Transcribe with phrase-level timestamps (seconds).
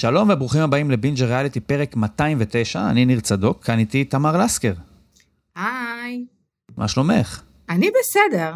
[0.00, 4.72] שלום וברוכים הבאים לבינג'ר ריאליטי פרק 209, אני ניר צדוק, כאן איתי תמר לסקר.
[5.56, 6.24] היי.
[6.76, 7.42] מה שלומך?
[7.68, 8.54] אני בסדר,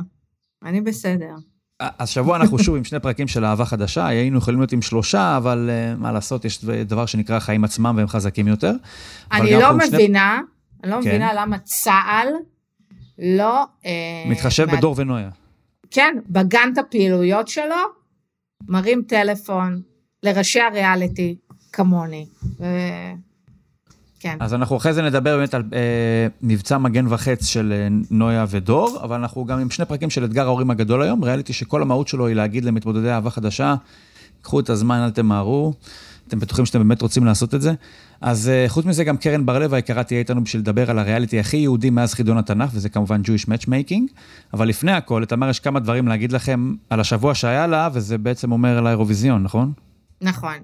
[0.65, 1.35] אני בסדר.
[1.81, 5.37] אז שבוע אנחנו שוב עם שני פרקים של אהבה חדשה, היינו יכולים להיות עם שלושה,
[5.37, 8.73] אבל uh, מה לעשות, יש דבר שנקרא חיים עצמם והם חזקים יותר.
[9.33, 10.83] אני לא מבינה, שני...
[10.85, 11.09] אני לא כן.
[11.09, 12.29] מבינה למה צה"ל
[13.19, 13.65] לא...
[13.87, 13.91] אה,
[14.27, 14.77] מתחשב מה...
[14.77, 15.31] בדור ונויה.
[15.91, 17.77] כן, בגן את הפעילויות שלו,
[18.69, 19.83] מרים טלפון
[20.25, 21.35] לראשי הריאליטי,
[21.73, 22.27] כמוני.
[22.61, 22.65] ו...
[24.21, 24.37] כן.
[24.41, 28.99] אז אנחנו אחרי זה נדבר באמת על אה, מבצע מגן וחץ של אה, נויה ודור,
[29.03, 32.27] אבל אנחנו גם עם שני פרקים של אתגר ההורים הגדול היום, ריאליטי שכל המהות שלו
[32.27, 33.75] היא להגיד למתמודדי אהבה חדשה,
[34.43, 35.73] קחו את הזמן, אל תמהרו,
[36.29, 37.73] אתם בטוחים שאתם באמת רוצים לעשות את זה.
[38.21, 41.57] אז אה, חוץ מזה, גם קרן בר-לב היקרה תהיה איתנו בשביל לדבר על הריאליטי הכי
[41.57, 44.03] יהודי מאז חידון התנ"ך, וזה כמובן Jewish Matchmaking.
[44.55, 48.53] אבל לפני הכל, לתמר יש כמה דברים להגיד לכם על השבוע שהיה לה, וזה בעצם
[48.53, 49.73] אומר על האירוויזיון, נכון?
[50.25, 50.57] נכון.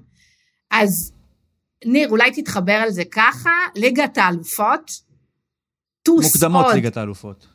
[0.71, 1.13] אז
[1.85, 4.91] ניר, אולי תתחבר על זה ככה, ליגת האלופות,
[6.03, 7.47] טוס מוקדמות עוד, ליגת האלופות.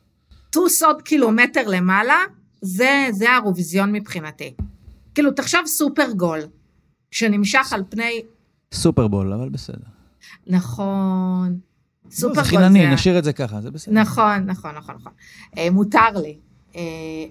[0.50, 2.18] טוס עוד קילומטר למעלה,
[2.62, 4.54] זה, זה האירוויזיון מבחינתי.
[5.14, 6.40] כאילו, תחשוב סופרגול,
[7.10, 8.22] שנמשך על פני...
[8.72, 9.86] סופרבול, אבל בסדר.
[10.46, 11.58] נכון.
[12.10, 12.50] סופרגול זה...
[12.50, 13.94] חינני, נשאיר את זה ככה, זה בסדר.
[13.94, 15.12] נכון, נכון, נכון, נכון.
[15.58, 16.38] אה, מותר לי.
[16.76, 16.82] אה,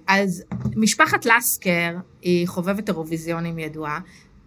[0.08, 0.44] אז
[0.76, 4.00] משפחת לסקר היא חובבת אירוויזיונים ידועה.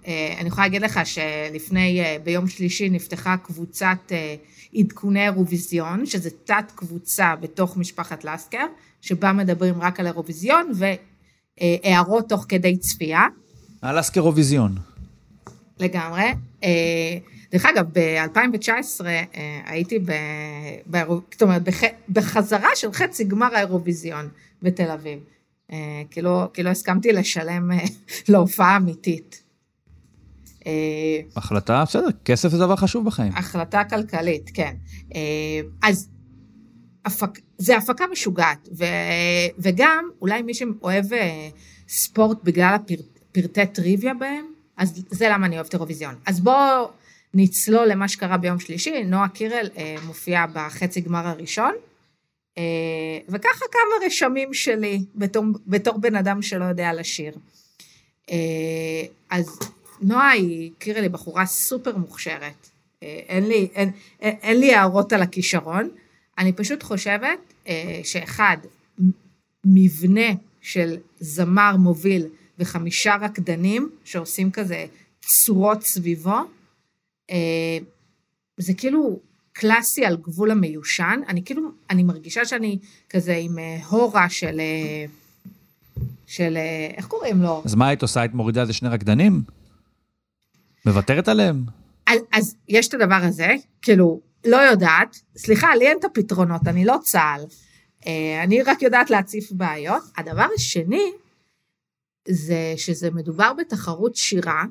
[0.06, 4.34] אה, אני יכולה להגיד לך שלפני, אה, ביום שלישי נפתחה קבוצת אה,
[4.74, 8.66] עדכוני אירוויזיון, שזה תת קבוצה בתוך משפחת לסקר,
[9.00, 13.22] שבה מדברים רק על אירוויזיון והערות תוך כדי צפייה.
[13.82, 14.74] על לסקר אירוויזיון.
[15.78, 16.24] לגמרי.
[17.52, 19.04] דרך אגב, ב-2019
[19.66, 20.12] הייתי, ב,
[20.90, 20.98] ב,
[21.32, 24.28] זאת אומרת, בח, בחזרה של חצי גמר האירוויזיון
[24.62, 25.18] בתל אביב.
[26.10, 27.70] כי לא, כי לא הסכמתי לשלם
[28.28, 29.47] להופעה אמיתית.
[30.66, 33.32] אה, החלטה, בסדר, כסף זה דבר חשוב בחיים.
[33.36, 34.74] החלטה כלכלית, כן.
[35.14, 36.10] אה, אז
[37.04, 38.84] הפק, זה הפקה משוגעת, ו,
[39.58, 41.48] וגם אולי מי שאוהב אה,
[41.88, 44.44] ספורט בגלל הפרטי טריוויה בהם,
[44.76, 46.14] אז זה למה אני אוהבת אירוויזיון.
[46.26, 46.90] אז בואו
[47.34, 49.68] נצלול למה שקרה ביום שלישי, נועה קירל
[50.06, 51.72] מופיעה בחצי גמר הראשון,
[53.28, 57.32] וככה כמה רשמים שלי בתור, בתור בן אדם שלא יודע לשיר.
[59.30, 59.58] אז
[60.00, 62.70] נועה היא, הכירה לי בחורה סופר מוכשרת.
[63.02, 65.88] אה, אין לי, אין, אין, אין לי הערות על הכישרון.
[66.38, 67.38] אני פשוט חושבת
[67.68, 68.56] אה, שאחד,
[69.64, 70.28] מבנה
[70.60, 72.26] של זמר מוביל
[72.58, 74.86] וחמישה רקדנים שעושים כזה
[75.20, 76.36] צורות סביבו,
[77.30, 77.78] אה,
[78.56, 79.20] זה כאילו
[79.52, 81.20] קלאסי על גבול המיושן.
[81.28, 82.78] אני כאילו, אני מרגישה שאני
[83.10, 84.60] כזה עם הורה של...
[86.26, 86.58] של,
[86.96, 87.62] איך קוראים לו?
[87.64, 88.20] אז מה היית עושה?
[88.20, 89.57] היית מורידה איזה שני רקדנים?
[90.86, 91.64] מוותרת עליהם?
[92.06, 96.84] אז, אז יש את הדבר הזה, כאילו, לא יודעת, סליחה, לי אין את הפתרונות, אני
[96.84, 97.44] לא צה"ל.
[98.06, 100.02] אה, אני רק יודעת להציף בעיות.
[100.16, 101.12] הדבר השני,
[102.28, 104.64] זה שזה מדובר בתחרות שירה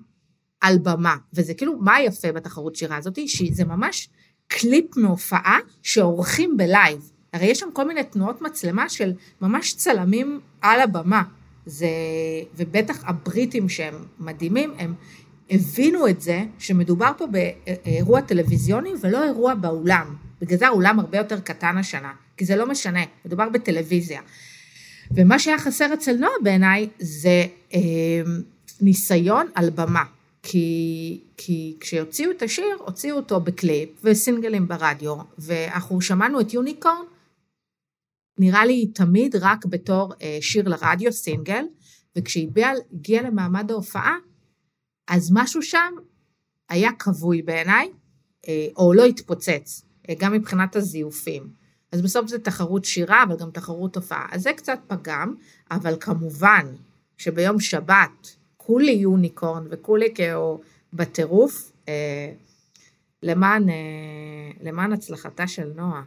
[0.62, 3.20] על במה, וזה כאילו, מה יפה בתחרות שירה הזאת?
[3.28, 4.10] שזה ממש
[4.48, 7.12] קליפ מהופעה שעורכים בלייב.
[7.34, 11.24] הרי יש שם כל מיני תנועות מצלמה של ממש צלמים על הבמה.
[11.66, 11.88] זה,
[12.56, 14.94] ובטח הבריטים שהם מדהימים, הם
[15.50, 20.16] הבינו את זה שמדובר פה באירוע טלוויזיוני ולא אירוע באולם.
[20.42, 24.22] בגלל זה האולם הרבה יותר קטן השנה, כי זה לא משנה, מדובר בטלוויזיה.
[25.12, 27.80] ומה שהיה חסר אצל נועה בעיניי זה אה,
[28.82, 30.04] ניסיון על במה.
[30.44, 37.04] כי, כי כשהוציאו את השיר, הוציאו אותו בקליפ וסינגלים ברדיו, ואנחנו שמענו את יוניקורן,
[38.40, 41.64] נראה לי תמיד רק בתור אה, שיר לרדיו, סינגל,
[42.16, 42.50] וכשהיא
[42.94, 44.16] הגיעה למעמד ההופעה,
[45.08, 45.94] אז משהו שם
[46.70, 47.90] היה כבוי בעיניי,
[48.48, 51.48] אה, או לא התפוצץ, אה, גם מבחינת הזיופים.
[51.92, 54.28] אז בסוף זה תחרות שירה, אבל גם תחרות הופעה.
[54.32, 55.36] אז זה קצת פגם,
[55.72, 56.66] אבל כמובן
[57.18, 60.62] שביום שבת כולי יוניקורן וכולי כאילו
[60.94, 62.32] בטירוף, אה,
[63.24, 63.64] למען,
[64.64, 66.02] למען הצלחתה של נועה.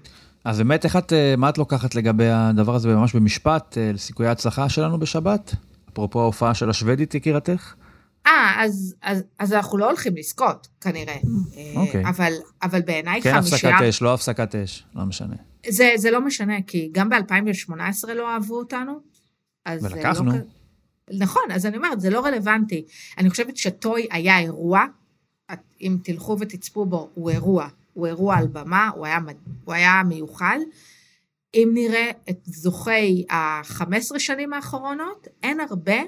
[0.44, 4.99] אז באמת, איך את, מה את לוקחת לגבי הדבר הזה ממש במשפט, לסיכויי ההצלחה שלנו
[4.99, 5.55] בשבת?
[5.93, 7.75] אפרופו ההופעה של השוודית, יקירתך?
[8.31, 11.17] אה, אז, אז, אז אנחנו לא הולכים לזכות, כנראה.
[11.77, 12.05] אוקיי.
[12.09, 12.32] אבל,
[12.62, 13.61] אבל בעיניי כן חמישייה...
[13.61, 15.37] כן הפסקת אש, לא הפסקת אש, לא משנה.
[15.69, 19.00] זה, זה לא משנה, כי גם ב-2018 לא אהבו אותנו.
[19.69, 20.32] ולקחנו.
[20.32, 20.38] לא...
[21.19, 22.85] נכון, אז אני אומרת, זה לא רלוונטי.
[23.19, 24.85] אני חושבת שטוי היה אירוע,
[25.81, 27.69] אם תלכו ותצפו בו, הוא אירוע.
[27.93, 29.19] הוא אירוע על במה, הוא היה,
[29.65, 30.59] הוא היה מיוחד.
[31.55, 36.00] אם נראה את זוכי ה-15 שנים האחרונות, אין הרבה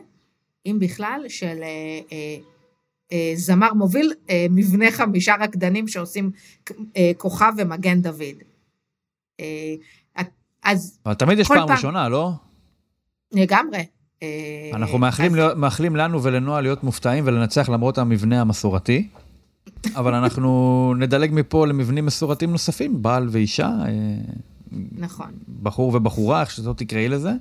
[0.66, 1.68] אם בכלל, של אה,
[2.12, 2.36] אה,
[3.12, 4.12] אה, זמר מוביל
[4.50, 6.30] מבנה חמישה רקדנים שעושים
[7.18, 8.36] כוכב ומגן דוד.
[10.64, 12.30] אז אבל תמיד יש פעם פעם- ראשונה, לא?
[13.32, 13.84] לגמרי.
[14.72, 19.08] אנחנו מאחלים, אז- להיות, מאחלים לנו ולנועה להיות מופתעים ולנצח למרות המבנה המסורתי,
[19.94, 20.48] אבל אנחנו
[20.98, 23.70] נדלג מפה למבנים מסורתיים נוספים, בעל ואישה,
[24.92, 25.30] נכון.
[25.62, 27.32] בחור ובחורה, איך שזאת תקראי לזה.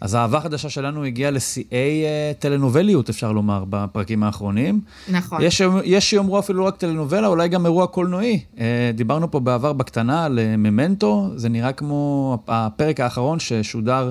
[0.00, 4.80] אז האהבה החדשה שלנו הגיעה לשיאי אה, טלנובליות, אפשר לומר, בפרקים האחרונים.
[5.08, 5.42] נכון.
[5.42, 8.40] יש, יש שיאמרו אפילו לא רק טלנובלה, אולי גם אירוע קולנועי.
[8.58, 14.10] אה, דיברנו פה בעבר בקטנה על אה, ממנטו, זה נראה כמו הפרק האחרון ששודר,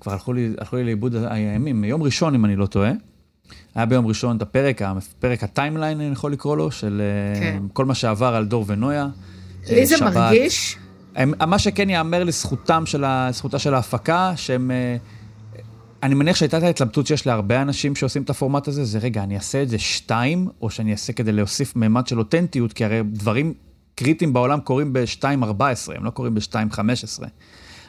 [0.00, 2.90] כבר הלכו לי, הלכו לי לאיבוד הימים, יום ראשון אם אני לא טועה.
[3.74, 4.82] היה ביום ראשון את הפרק,
[5.20, 7.02] פרק ה timeline, אני יכול לקרוא לו, של
[7.40, 7.62] כן.
[7.72, 9.08] כל מה שעבר על דור ונויה.
[9.70, 9.96] לי זה.
[10.04, 10.76] מרגיש,
[11.16, 14.70] הם, מה שכן ייאמר לזכותם של ה, זכותה של ההפקה, שהם...
[14.70, 14.96] אה,
[16.02, 19.36] אני מניח שהייתה את ההתלבטות שיש להרבה אנשים שעושים את הפורמט הזה, זה רגע, אני
[19.36, 23.54] אעשה את זה שתיים, או שאני אעשה כדי להוסיף ממד של אותנטיות, כי הרי דברים
[23.94, 25.62] קריטיים בעולם קורים ב-2.14,
[25.96, 27.24] הם לא קורים ב-2.15.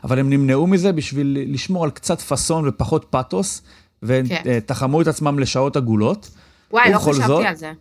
[0.03, 3.61] אבל הם נמנעו מזה בשביל לשמור על קצת פאסון ופחות פאתוס,
[4.03, 6.29] ותחמו את עצמם לשעות עגולות.
[6.71, 7.71] וואי, לא חשבתי זאת- על זה.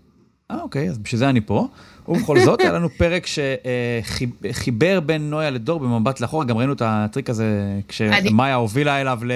[0.53, 1.69] אה, אוקיי, אז בשביל זה אני פה.
[2.09, 7.31] ובכל זאת, היה לנו פרק שחיבר בין נויה לדור במבט לאחורה, גם ראינו את הטריק
[7.31, 9.33] הזה כשמאיה הובילה אליו ל...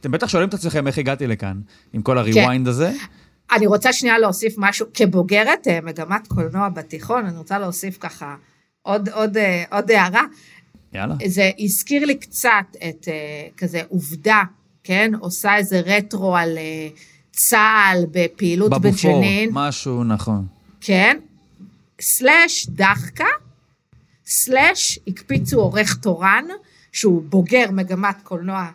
[0.00, 1.60] אתם בטח שואלים את עצמכם איך הגעתי לכאן,
[1.92, 2.92] עם כל הריוויינד הזה.
[3.52, 8.34] אני רוצה שנייה להוסיף משהו, כבוגרת אה, מגמת קולנוע בתיכון, אני רוצה להוסיף ככה
[8.82, 10.22] עוד, עוד, אה, עוד הערה.
[10.94, 11.14] יאללה.
[11.26, 14.42] זה הזכיר לי קצת את אה, כזה עובדה,
[14.84, 15.12] כן?
[15.20, 16.88] עושה איזה רטרו על אה,
[17.32, 20.44] צה"ל בפעילות בבופור, בג'נין, משהו נכון.
[20.82, 21.18] כן?
[22.00, 23.24] סלאש דחקה,
[24.26, 26.44] סלאש הקפיצו עורך תורן,
[26.92, 28.66] שהוא בוגר מגמת קולנוע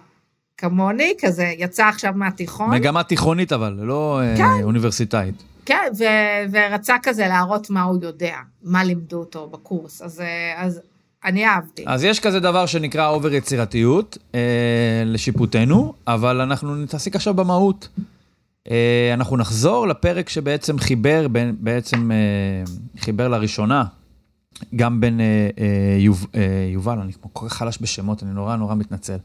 [0.57, 2.69] כמוני, כזה יצא עכשיו מהתיכון.
[2.69, 4.63] מגמה תיכונית אבל, לא אה, כן.
[4.63, 5.43] אוניברסיטאית.
[5.65, 10.81] כן, ו- ורצה כזה להראות מה הוא יודע, מה לימדו אותו בקורס, אז, אה, אז
[11.25, 11.83] אני אהבתי.
[11.87, 17.87] אז יש כזה דבר שנקרא אובר יצירתיות, אה, לשיפוטנו, אבל אנחנו נתעסק עכשיו במהות.
[18.71, 22.17] אה, אנחנו נחזור לפרק שבעצם חיבר, בין, בעצם אה,
[22.99, 23.83] חיבר לראשונה,
[24.75, 25.25] גם בין אה,
[25.99, 26.27] יוב,
[26.73, 29.17] יובל, אני כל כך חלש בשמות, אני נורא נורא מתנצל.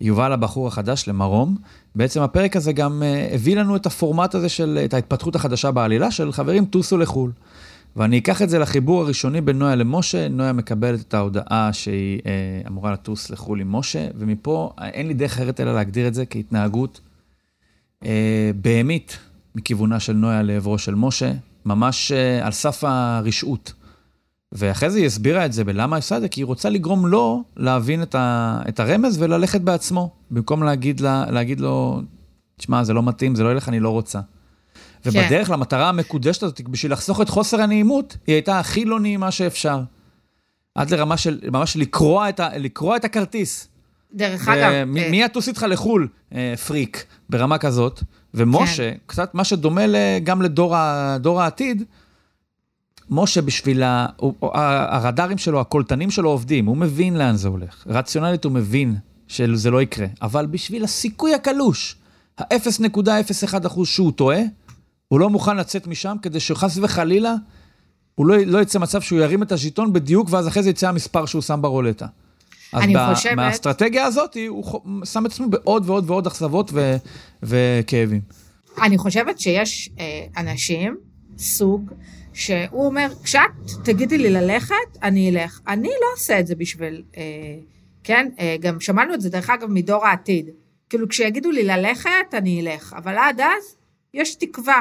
[0.00, 1.56] יובל הבחור החדש למרום.
[1.94, 6.32] בעצם הפרק הזה גם הביא לנו את הפורמט הזה של, את ההתפתחות החדשה בעלילה של
[6.32, 7.32] חברים, טוסו לחו"ל.
[7.96, 12.32] ואני אקח את זה לחיבור הראשוני בין נויה למשה, נויה מקבלת את ההודעה שהיא אה,
[12.68, 17.00] אמורה לטוס לחו"ל עם משה, ומפה אין לי דרך אחרת אלא להגדיר את זה כהתנהגות
[18.54, 19.18] בהמית
[19.54, 21.32] מכיוונה של נויה לעברו של משה,
[21.64, 23.72] ממש אה, על סף הרשעות.
[24.52, 26.28] ואחרי זה היא הסבירה את זה, ולמה היא עושה את זה?
[26.28, 31.24] כי היא רוצה לגרום לו להבין את, ה, את הרמז וללכת בעצמו, במקום להגיד, לה,
[31.30, 32.02] להגיד לו,
[32.56, 34.20] תשמע, זה לא מתאים, זה לא ילך, אני לא רוצה.
[35.06, 39.82] ובדרך למטרה המקודשת הזאת, בשביל לחסוך את חוסר הנעימות, היא הייתה הכי לא נעימה שאפשר.
[40.74, 43.68] עד לרמה של ממש לקרוע את, ה, לקרוע את הכרטיס.
[44.14, 48.02] דרך אגב, אה, מי יטוס איתך לחו"ל, אה, פריק, ברמה כזאת.
[48.34, 48.96] ומשה, כן.
[49.06, 49.82] קצת מה שדומה
[50.24, 50.76] גם לדור
[51.42, 51.82] העתיד,
[53.10, 54.06] משה בשביל ה...
[54.16, 57.84] הוא- הרדארים שלו, הקולטנים שלו עובדים, הוא מבין לאן זה הולך.
[57.86, 58.94] רציונלית הוא מבין
[59.28, 61.96] שזה לא יקרה, אבל בשביל הסיכוי הקלוש,
[62.38, 64.40] ה-0.01 אחוז שהוא טועה,
[65.08, 67.34] הוא לא מוכן לצאת משם כדי שחס וחלילה,
[68.14, 71.26] הוא לא, לא יצא מצב שהוא ירים את הז'יטון בדיוק, ואז אחרי זה יצא המספר
[71.26, 72.06] שהוא שם ברולטה.
[72.72, 76.96] אז אני ב- חושבת- מהאסטרטגיה הזאת, הוא שם את עצמו בעוד ועוד ועוד אכזבות ו-
[77.42, 78.20] וכאבים.
[78.82, 80.04] אני חושבת שיש אה,
[80.36, 80.96] אנשים,
[81.38, 81.90] סוג,
[82.32, 83.40] שהוא אומר, כשאת
[83.84, 85.60] תגידי לי ללכת, אני אלך.
[85.68, 87.22] אני לא עושה את זה בשביל, אה,
[88.04, 88.28] כן?
[88.40, 90.48] אה, גם שמענו את זה, דרך אגב, מדור העתיד.
[90.90, 92.94] כאילו, כשיגידו לי ללכת, אני אלך.
[92.98, 93.76] אבל עד אז,
[94.14, 94.80] יש תקווה.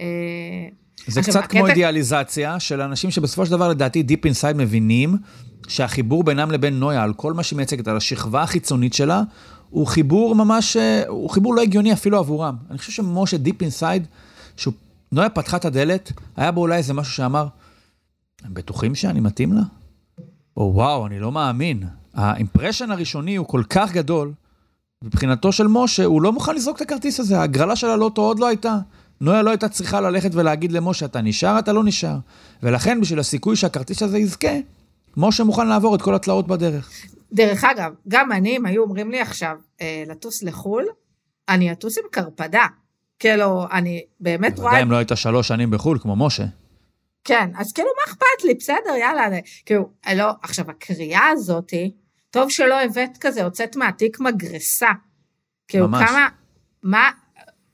[0.00, 0.04] אה,
[1.06, 5.14] זה עכשיו, קצת כמו הקטע- אידיאליזציה של אנשים שבסופו של דבר, לדעתי, deep inside מבינים
[5.68, 9.22] שהחיבור בינם לבין נויה, על כל מה שהיא מייצגת, על השכבה החיצונית שלה,
[9.70, 12.56] הוא חיבור ממש, אה, הוא חיבור לא הגיוני אפילו עבורם.
[12.70, 14.06] אני חושב שמשה deep inside,
[14.56, 14.74] שהוא,
[15.12, 17.46] נויה פתחה את הדלת, היה בו אולי איזה משהו שאמר,
[18.44, 19.62] הם בטוחים שאני מתאים לה?
[20.56, 21.82] או וואו, אני לא מאמין.
[22.14, 24.32] האימפרשן הראשוני הוא כל כך גדול,
[25.04, 28.46] מבחינתו של משה, הוא לא מוכן לזרוק את הכרטיס הזה, ההגרלה של הלוטו עוד לא
[28.46, 28.78] הייתה.
[29.20, 32.18] נויה לא הייתה צריכה ללכת ולהגיד למשה, אתה נשאר, אתה לא נשאר.
[32.62, 34.48] ולכן, בשביל הסיכוי שהכרטיס הזה יזכה,
[35.18, 36.90] משה מוכן לעבור את כל התלאות בדרך.
[37.32, 40.86] דרך אגב, גם אני, אם היו אומרים לי עכשיו אה, לטוס לחו"ל,
[41.48, 42.66] אני אטוס עם קרפדה.
[43.18, 44.70] כאילו, אני באמת רואה...
[44.70, 46.44] בוודאי אם לא היית שלוש שנים בחו"ל, כמו משה.
[47.24, 48.54] כן, אז כאילו, מה אכפת לי?
[48.54, 49.26] בסדר, יאללה.
[49.26, 51.94] אני, כאילו, לא, עכשיו, הקריאה הזאתי,
[52.30, 54.90] טוב שלא הבאת כזה, הוצאת מהתיק מגרסה.
[55.68, 56.10] כאילו, ממש.
[56.10, 56.28] כמה,
[56.82, 57.10] מה,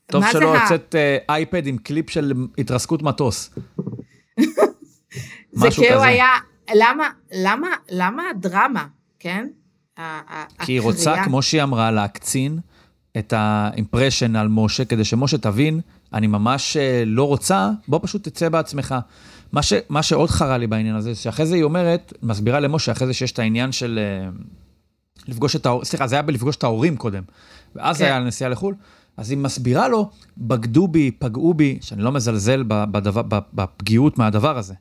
[0.06, 3.50] טוב מה שלא הוצאת אה, אייפד עם קליפ של התרסקות מטוס.
[5.52, 6.02] זה כאילו.
[6.02, 6.28] היה,
[6.75, 8.87] למה, למה, למה הדרמה,
[9.18, 9.47] כן?
[10.59, 12.59] כי היא רוצה, כמו שהיא אמרה, להקצין
[13.18, 15.80] את האימפרשן על משה, כדי שמשה תבין,
[16.12, 18.94] אני ממש אה, לא רוצה, בוא פשוט תצא בעצמך.
[19.52, 23.06] מה, ש, מה שעוד חרה לי בעניין הזה, שאחרי זה היא אומרת, מסבירה למשה, אחרי
[23.06, 24.30] זה שיש את העניין של אה,
[25.28, 27.23] לפגוש את ההורים, סליחה, זה היה בלפגוש את ההורים קודם,
[27.75, 28.04] ואז כן.
[28.04, 28.75] היה נסיעה לחו"ל,
[29.16, 34.75] אז היא מסבירה לו, בגדו בי, פגעו בי, שאני לא מזלזל בדבר, בפגיעות מהדבר הזה,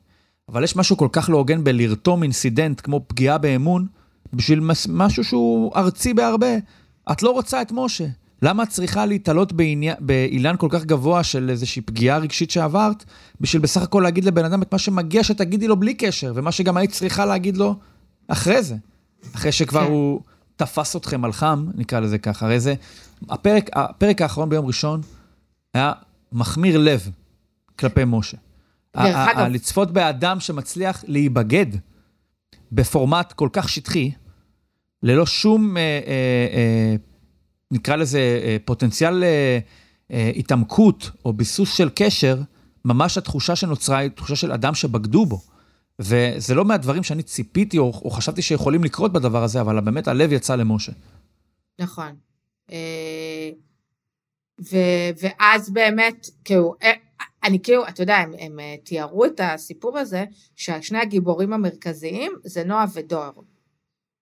[0.48, 3.86] אבל יש משהו כל כך לא הוגן בלרתום אינסידנט כמו פגיעה באמון,
[4.32, 6.56] בשביל מס- משהו שהוא ארצי בהרבה.
[7.12, 8.06] את לא רוצה את משה.
[8.42, 13.04] למה את צריכה להתעלות בעניין- באילן כל כך גבוה של איזושהי פגיעה רגשית שעברת,
[13.40, 16.76] בשביל בסך הכל להגיד לבן אדם את מה שמגיע שתגידי לו בלי קשר, ומה שגם
[16.76, 17.76] היית צריכה להגיד לו
[18.28, 18.76] אחרי זה.
[19.34, 19.90] אחרי שכבר כן.
[19.90, 20.20] הוא
[20.56, 22.46] תפס אתכם על חם, נקרא לזה ככה.
[22.46, 22.74] הרי זה,
[23.28, 25.00] הפרק, הפרק האחרון ביום ראשון
[25.74, 25.92] היה
[26.32, 27.08] מחמיר לב
[27.78, 28.36] כלפי משה.
[29.50, 31.66] לצפות באדם שמצליח להיבגד
[32.72, 34.10] בפורמט כל כך שטחי,
[35.02, 36.94] ללא שום, אה, אה, אה,
[37.70, 39.58] נקרא לזה, אה, פוטנציאל אה,
[40.10, 42.40] אה, התעמקות או ביסוס של קשר,
[42.84, 45.40] ממש התחושה שנוצרה היא תחושה של אדם שבגדו בו.
[45.98, 50.32] וזה לא מהדברים שאני ציפיתי או, או חשבתי שיכולים לקרות בדבר הזה, אבל באמת הלב
[50.32, 50.92] יצא למשה.
[51.78, 52.16] נכון.
[52.72, 53.50] אה,
[54.72, 56.92] ו- ואז באמת, כאילו, אה,
[57.44, 60.24] אני כאילו, אתה יודע, הם, הם אה, תיארו את הסיפור הזה,
[60.56, 63.44] ששני הגיבורים המרכזיים זה נועה ודור.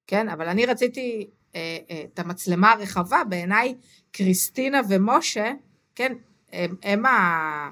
[0.07, 3.75] כן, אבל אני רציתי אה, אה, את המצלמה הרחבה, בעיניי
[4.13, 5.53] קריסטינה ומשה,
[5.95, 6.13] כן,
[6.53, 7.71] הם, הם, ה,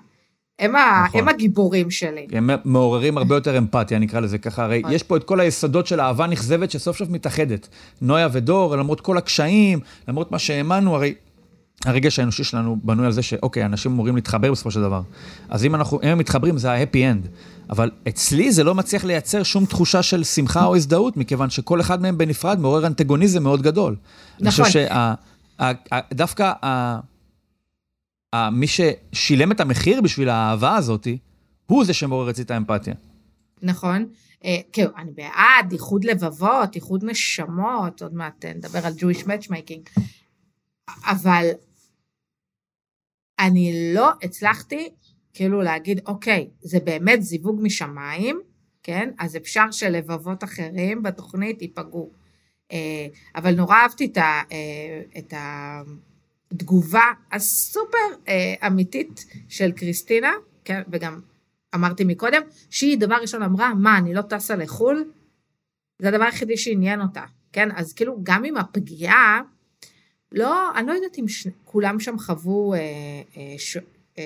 [0.58, 1.20] הם, ה, נכון.
[1.20, 2.26] הם הגיבורים שלי.
[2.32, 4.64] הם מעוררים הרבה יותר אמפתיה, נקרא לזה ככה.
[4.64, 4.92] הרי נכון.
[4.92, 7.68] יש פה את כל היסודות של אהבה נכזבת שסוף סוף מתאחדת.
[8.00, 11.14] נויה ודור, למרות כל הקשיים, למרות מה שהאמנו, הרי
[11.84, 15.02] הרגש האנושי שלנו בנוי על זה שאוקיי, אנשים אמורים להתחבר בסופו של דבר.
[15.48, 17.28] אז אם, אנחנו, אם הם מתחברים, זה ה-happy end.
[17.70, 22.02] אבל אצלי זה לא מצליח לייצר שום תחושה של שמחה או הזדהות, מכיוון שכל אחד
[22.02, 23.96] מהם בנפרד מעורר אנטגוניזם מאוד גדול.
[24.40, 24.64] אני נכון.
[24.64, 24.86] חושב
[26.10, 26.52] שדווקא
[28.52, 31.08] מי ששילם את המחיר בשביל האהבה הזאת,
[31.66, 32.94] הוא זה שמעורר אצלי את האמפתיה.
[33.62, 34.06] נכון.
[34.72, 40.00] כאילו, אני בעד איחוד לבבות, איחוד נשמות, עוד מעט אה, נדבר על Jewish matchmaking,
[41.04, 41.46] אבל
[43.40, 44.88] אני לא הצלחתי
[45.34, 48.40] כאילו להגיד, אוקיי, זה באמת זיווג משמיים,
[48.82, 49.10] כן?
[49.18, 52.10] אז אפשר שלבבות אחרים בתוכנית ייפגעו.
[52.72, 53.06] אה,
[53.36, 54.18] אבל נורא אהבתי את,
[55.32, 55.82] אה,
[56.52, 60.32] התגובה הסופר אה, אמיתית של קריסטינה,
[60.64, 60.82] כן?
[60.92, 61.20] וגם
[61.74, 65.10] אמרתי מקודם, שהיא דבר ראשון אמרה, מה, אני לא טסה לחו"ל?
[65.98, 67.68] זה הדבר היחידי שעניין אותה, כן?
[67.74, 69.40] אז כאילו, גם עם הפגיעה,
[70.32, 71.46] לא, אני לא יודעת אם ש...
[71.64, 72.78] כולם שם חוו אה,
[73.36, 73.76] אה, ש...
[74.18, 74.22] אה,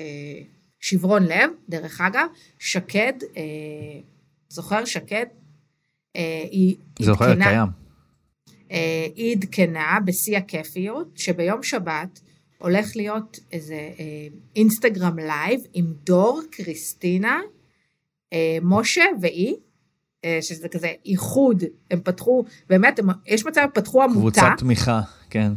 [0.79, 2.27] שברון לב, דרך אגב,
[2.59, 3.41] שקד, אה,
[4.49, 5.25] זוכר שקד?
[6.15, 7.67] אה, היא זוכר, עדכנה- קיים.
[8.71, 12.19] אה, היא עדכנה בשיא הכיפיות, שביום שבת
[12.57, 17.41] הולך להיות איזה אה, אינסטגרם live עם דור, קריסטינה,
[18.33, 19.55] אה, משה והיא,
[20.25, 25.51] אה, שזה כזה איחוד, הם פתחו, באמת, הם, יש מצב, פתחו עמותה, קבוצת תמיכה, כן.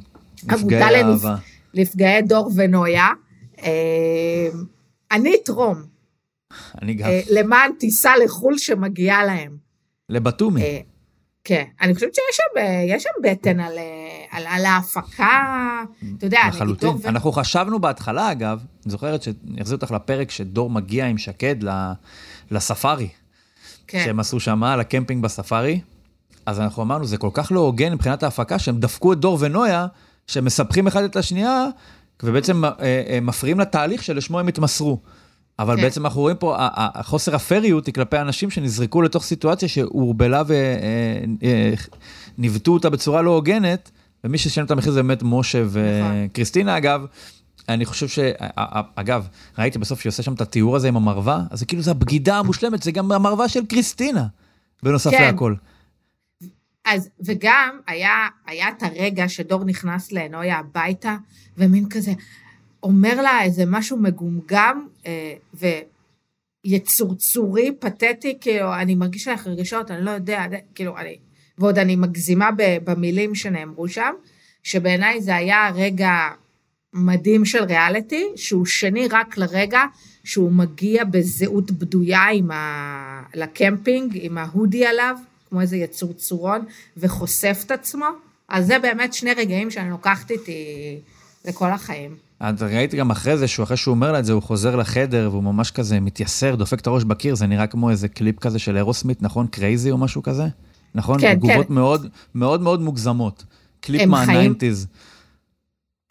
[0.44, 1.28] נפגעי לנפ-.
[1.74, 3.08] לפגעי דור ונויה.
[3.62, 4.48] אה,
[5.12, 5.82] אני אתרום
[6.82, 7.08] אני גם.
[7.08, 9.56] אה, למען טיסה לחו"ל שמגיעה להם.
[10.08, 10.62] לבתומי.
[10.62, 10.80] אה,
[11.44, 13.72] כן, אני חושבת שיש שם, יש שם בטן על,
[14.30, 15.82] על, על ההפקה,
[16.18, 16.88] אתה יודע, נגיד לחלוטין.
[16.88, 17.08] דור ו...
[17.08, 21.56] אנחנו חשבנו בהתחלה, אגב, אני זוכרת שאני אחזיר אותך לפרק שדור מגיע עם שקד
[22.50, 23.08] לספארי,
[23.86, 25.80] כן, שהם עשו שם, לקמפינג בספארי.
[26.46, 29.86] אז אנחנו אמרנו, זה כל כך לא הוגן מבחינת ההפקה, שהם דפקו את דור ונויה,
[30.28, 31.66] שהם מספחים אחד את השנייה,
[32.22, 34.98] ובעצם אה, אה, מפריעים לתהליך שלשמו הם התמסרו.
[35.58, 35.82] אבל כן.
[35.82, 40.42] בעצם אנחנו רואים פה, החוסר הפריות היא כלפי אנשים שנזרקו לתוך סיטואציה שהורבלה
[42.38, 43.90] וניווטו אותה בצורה לא הוגנת,
[44.24, 45.80] ומי ששילם את המחיר זה באמת משה נכון.
[46.30, 47.04] וקריסטינה, אגב.
[47.68, 48.18] אני חושב ש...
[48.94, 51.90] אגב, ראיתי בסוף שהיא עושה שם את התיאור הזה עם המרווה, אז זה כאילו, זה
[51.90, 54.26] הבגידה המושלמת, זה גם המרווה של קריסטינה,
[54.82, 55.22] בנוסף כן.
[55.22, 55.54] להכל.
[56.88, 61.16] אז, וגם היה, היה את הרגע שדור נכנס לנויה הביתה,
[61.56, 62.12] ומין כזה,
[62.82, 65.34] אומר לה איזה משהו מגומגם, אה,
[66.64, 71.18] ויצורצורי, פתטי, כאילו, אני מרגיש לך רגשות, אני לא יודע, כאילו, אני,
[71.58, 72.50] ועוד אני מגזימה
[72.84, 74.12] במילים שנאמרו שם,
[74.62, 76.28] שבעיניי זה היה רגע
[76.92, 79.82] מדהים של ריאליטי, שהוא שני רק לרגע
[80.24, 83.22] שהוא מגיע בזהות בדויה עם ה...
[83.34, 85.16] לקמפינג, עם ההודי עליו,
[85.50, 86.64] כמו איזה יצור צורון,
[86.96, 88.06] וחושף את עצמו.
[88.48, 90.64] אז זה באמת שני רגעים שאני לוקחת איתי
[91.44, 92.16] לכל החיים.
[92.40, 95.28] אז ראיתי גם אחרי זה, שהוא אחרי שהוא אומר לה את זה, הוא חוזר לחדר,
[95.32, 98.76] והוא ממש כזה מתייסר, דופק את הראש בקיר, זה נראה כמו איזה קליפ כזה של
[98.76, 99.46] Aerosmith, נכון?
[99.46, 100.44] Crazy או משהו כזה?
[100.94, 101.20] נכון?
[101.20, 101.74] כן, תגובות כן.
[101.74, 103.44] מאוד מאוד מאוד מוגזמות.
[103.80, 104.86] קליפ הם חיים- מה-90's.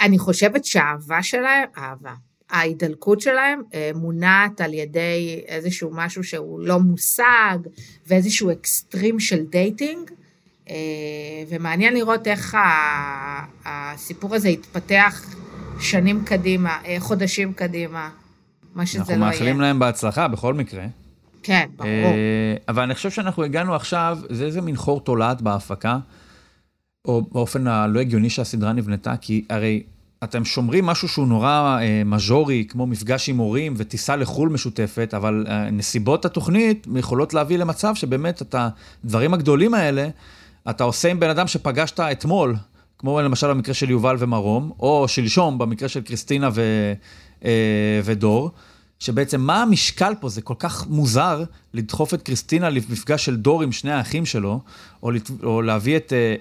[0.01, 2.13] אני חושבת שהאהבה שלהם, אהבה,
[2.49, 7.57] ההידלקות שלהם אה, מונעת על ידי איזשהו משהו שהוא לא מושג,
[8.07, 10.11] ואיזשהו אקסטרים של dating,
[10.69, 10.75] אה,
[11.49, 12.57] ומעניין לראות איך
[13.65, 15.35] הסיפור הזה יתפתח
[15.79, 18.09] שנים קדימה, אה, חודשים קדימה,
[18.75, 19.31] מה שזה אנחנו לא יהיה.
[19.31, 20.85] מאחלים להם בהצלחה בכל מקרה.
[21.43, 21.91] כן, ברור.
[22.67, 25.97] אבל אני חושב שאנחנו הגענו עכשיו, זה איזה מין חור תולעת בהפקה,
[27.05, 29.83] או באופן הלא הגיוני שהסדרה נבנתה, כי הרי
[30.23, 35.45] אתם שומרים משהו שהוא נורא אה, מז'ורי, כמו מפגש עם הורים וטיסה לחו"ל משותפת, אבל
[35.47, 40.09] אה, נסיבות התוכנית יכולות להביא למצב שבאמת את הדברים הגדולים האלה,
[40.69, 42.55] אתה עושה עם בן אדם שפגשת אתמול,
[42.97, 46.61] כמו למשל במקרה של יובל ומרום, או שלשום במקרה של קריסטינה ו,
[47.45, 48.51] אה, ודור,
[48.99, 53.71] שבעצם מה המשקל פה, זה כל כך מוזר לדחוף את קריסטינה למפגש של דור עם
[53.71, 54.59] שני האחים שלו,
[55.03, 55.31] או, לת...
[55.43, 56.35] או להביא את אה,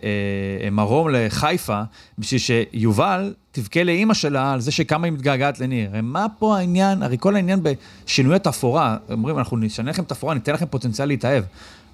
[0.64, 1.82] אה, מרום לחיפה,
[2.18, 5.90] בשביל שיובל תבכה לאימא שלה על זה שכמה היא מתגעגעת לניר.
[5.90, 10.52] הרי מה פה העניין, הרי כל העניין בשינוי התפאורה, אומרים, אנחנו נשנה לכם תפאורה, ניתן
[10.52, 11.44] לכם פוטנציאל להתאהב.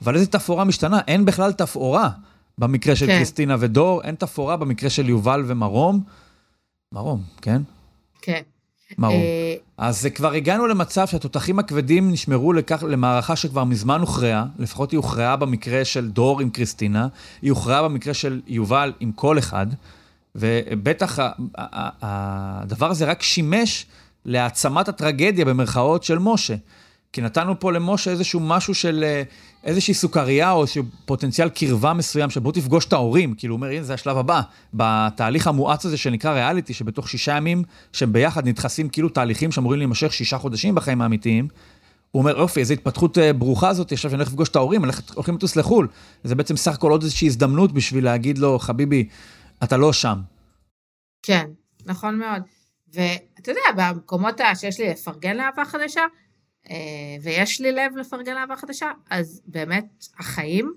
[0.02, 1.00] אבל איזה תפאורה משתנה?
[1.08, 2.10] אין בכלל תפאורה
[2.58, 3.16] במקרה של כן.
[3.16, 6.02] קריסטינה ודור, אין תפאורה במקרה של יובל ומרום.
[6.92, 7.62] מרום, כן?
[8.22, 8.42] כן.
[8.98, 9.14] מרום.
[9.14, 14.96] אה, אז כבר הגענו למצב שהתותחים הכבדים נשמרו לכך, למערכה שכבר מזמן הוכרעה, לפחות היא
[14.96, 17.08] הוכרעה במקרה של דור עם קריסטינה,
[17.42, 19.66] היא הוכרעה במקרה של יובל עם כל אחד,
[20.34, 21.18] ובטח
[22.02, 23.86] הדבר הזה רק שימש
[24.24, 26.54] להעצמת הטרגדיה במרכאות של משה.
[27.12, 29.22] כי נתנו פה למשה איזשהו משהו של אה,
[29.64, 33.82] איזושהי סוכריה או איזשהו פוטנציאל קרבה מסוים, שבוא תפגוש את ההורים, כאילו הוא אומר, הנה
[33.82, 34.40] זה השלב הבא,
[34.74, 40.12] בתהליך המואץ הזה שנקרא ריאליטי, שבתוך שישה ימים שהם ביחד נדחסים כאילו תהליכים שאמורים להימשך
[40.12, 41.48] שישה חודשים בחיים האמיתיים.
[42.10, 44.82] הוא אומר, יופי, איזו התפתחות אה, ברוכה זאת, עכשיו שאני הולך לפגוש את ההורים,
[45.14, 45.88] הולכים לטוס לחו"ל.
[46.24, 49.08] זה בעצם סך הכל עוד איזושהי הזדמנות בשביל להגיד לו, חביבי,
[49.62, 50.18] אתה לא שם.
[51.22, 51.46] כן,
[51.86, 52.42] נכון מאוד.
[52.94, 56.02] ואתה יודע, במקומות שיש לי לפרגן לאהבה חדשה,
[57.22, 60.74] ויש לי לב לפרגן לאהבה חדשה, אז באמת החיים,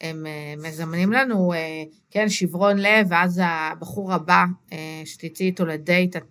[0.00, 6.16] הם אה, מזמנים לנו, אה, כן, שברון לב, ואז הבחור הבא אה, שתצאי איתו לדייט,
[6.16, 6.22] את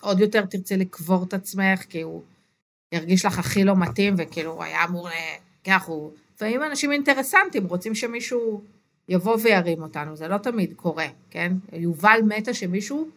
[0.00, 2.22] עוד יותר תרצי לקבור את עצמך, כי הוא
[2.92, 5.08] ירגיש לך הכי לא מתאים, וכאילו הוא היה אמור.
[5.64, 8.62] כן, אנחנו, לפעמים אנשים אינטרסנטים, רוצים שמישהו
[9.08, 11.52] יבוא וירים אותנו, זה לא תמיד קורה, כן?
[11.72, 13.08] יובל מתה שמישהו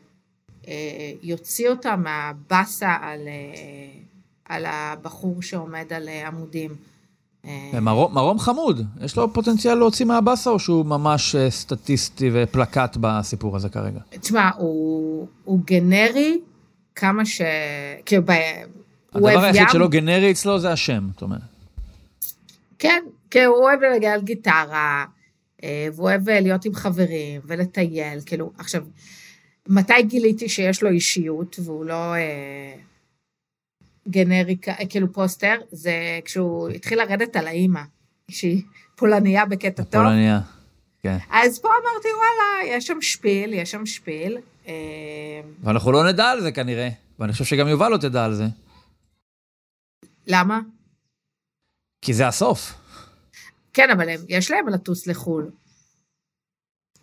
[0.68, 4.02] אה, יוציא אותה מהבאסה על, אה,
[4.52, 6.76] על הבחור שעומד על אה, עמודים.
[7.46, 12.98] אה, מרום, מרום חמוד, יש לו פוטנציאל להוציא מהבאסה, או שהוא ממש אה, סטטיסטי ופלקט
[13.02, 14.00] בסיפור הזה כרגע?
[14.10, 16.40] תשמע, הוא, הוא גנרי
[16.96, 17.42] כמה ש...
[18.06, 18.32] כאילו, ב...
[18.32, 19.70] הוא הדבר אוהב היחיד ים.
[19.72, 21.42] שלא גנרי אצלו זה השם, זאת אומרת.
[22.80, 25.06] כן, כן, הוא אוהב לנגן על גיטרה,
[25.64, 28.82] והוא אוהב להיות עם חברים ולטייל, כאילו, עכשיו,
[29.68, 32.14] מתי גיליתי שיש לו אישיות והוא לא
[34.08, 35.56] אה, גנרי, כ- כאילו פוסטר?
[35.72, 35.94] זה
[36.26, 37.82] כשהוא התחיל לרדת על האימא,
[38.32, 38.62] שהיא
[38.96, 40.04] פולניה בקטע טוב.
[40.04, 40.40] פולניה.
[41.04, 41.18] כן.
[41.32, 44.38] אז פה אמרתי, וואלה, יש שם שפיל, יש שם שפיל.
[44.68, 44.74] אה,
[45.64, 48.46] ואנחנו לא נדע על זה כנראה, ואני חושב שגם יובל לא תדע על זה,
[50.28, 50.60] למה?
[52.02, 52.74] כי זה הסוף.
[53.74, 55.50] כן, אבל הם, יש להם לטוס לחו"ל.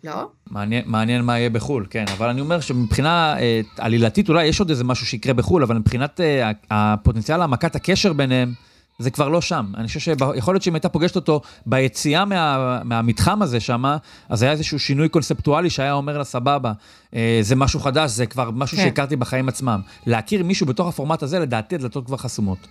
[0.03, 0.31] לא?
[0.49, 4.69] מעניין, מעניין מה יהיה בחו"ל, כן, אבל אני אומר שמבחינה אה, עלילתית אולי יש עוד
[4.69, 8.53] איזה משהו שיקרה בחו"ל, אבל מבחינת אה, הפוטנציאל העמקת הקשר ביניהם,
[8.99, 9.71] זה כבר לא שם.
[9.77, 13.83] אני חושב שיכול להיות שאם הייתה פוגשת אותו ביציאה מה, מהמתחם הזה שם,
[14.29, 16.73] אז היה איזשהו שינוי קונספטואלי שהיה אומר לה, סבבה,
[17.15, 18.83] אה, זה משהו חדש, זה כבר משהו כן.
[18.83, 19.81] שהכרתי בחיים עצמם.
[20.05, 22.67] להכיר מישהו בתוך הפורמט הזה, לדעתי הדלתות כבר חסומות.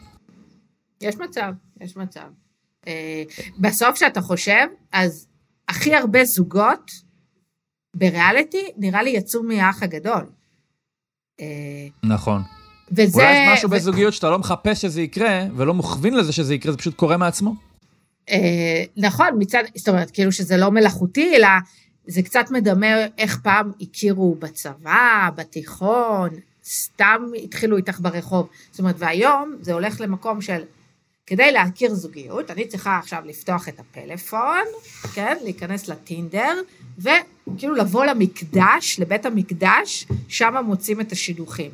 [1.01, 2.21] יש מצב, יש מצב.
[2.87, 3.23] אה,
[3.59, 5.27] בסוף שאתה חושב, אז
[5.69, 7.08] הכי הרבה זוגות
[7.95, 10.27] בריאליטי, נראה לי יצאו מהאח הגדול.
[11.41, 11.47] אה,
[12.03, 12.43] נכון.
[12.93, 13.23] וזה...
[13.23, 16.73] אולי יש משהו ו- בזוגיות שאתה לא מחפש שזה יקרה, ולא מכווין לזה שזה יקרה,
[16.73, 17.55] זה פשוט קורה מעצמו.
[18.31, 21.49] אה, נכון, מצד, זאת אומרת, כאילו שזה לא מלאכותי, אלא
[22.07, 22.87] זה קצת מדמה
[23.19, 26.31] איך פעם הכירו בצבא, בתיכון,
[26.65, 28.49] סתם התחילו איתך ברחוב.
[28.71, 30.63] זאת אומרת, והיום זה הולך למקום של,
[31.27, 34.65] כדי להכיר זוגיות, אני צריכה עכשיו לפתוח את הפלאפון,
[35.15, 36.61] כן, להיכנס לטינדר,
[37.55, 41.71] וכאילו לבוא למקדש, לבית המקדש, שם מוצאים את השידוכים.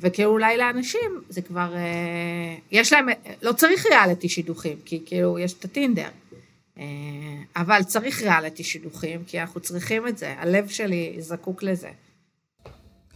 [0.00, 3.06] וכאילו אולי לאנשים זה כבר, אה, יש להם,
[3.42, 6.08] לא צריך ריאליטי שידוכים, כי כאילו יש את הטינדר.
[6.78, 6.84] אה,
[7.56, 11.88] אבל צריך ריאליטי שידוכים, כי אנחנו צריכים את זה, הלב שלי זקוק לזה.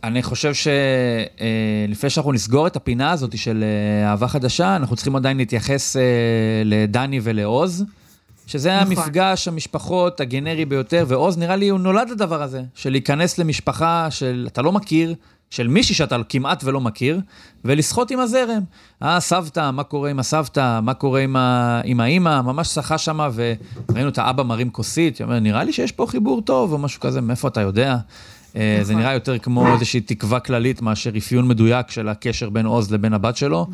[0.04, 5.36] אני חושב שלפני שאנחנו נסגור את הפינה הזאת של אה, אהבה חדשה, אנחנו צריכים עדיין
[5.36, 6.02] להתייחס אה,
[6.64, 7.84] לדני ולעוז,
[8.52, 8.98] שזה נכון.
[8.98, 14.48] המפגש המשפחות הגנרי ביותר, ועוז נראה לי הוא נולד לדבר הזה, של להיכנס למשפחה של
[14.52, 15.14] אתה לא מכיר,
[15.50, 17.20] של מישהי שאתה כמעט ולא מכיר,
[17.64, 18.62] ולשחות עם הזרם.
[19.02, 21.80] אה, סבתא, מה קורה עם הסבתא, מה קורה עם, ה...
[21.84, 26.06] עם האימא, ממש שחה שמה, וראינו את האבא מרים כוסית, אומר, נראה לי שיש פה
[26.06, 27.96] חיבור טוב, או משהו כזה, מאיפה אתה יודע?
[28.56, 29.02] אה, זה נכון.
[29.02, 33.36] נראה יותר כמו איזושהי תקווה כללית מאשר אפיון מדויק של הקשר בין עוז לבין הבת
[33.36, 33.66] שלו.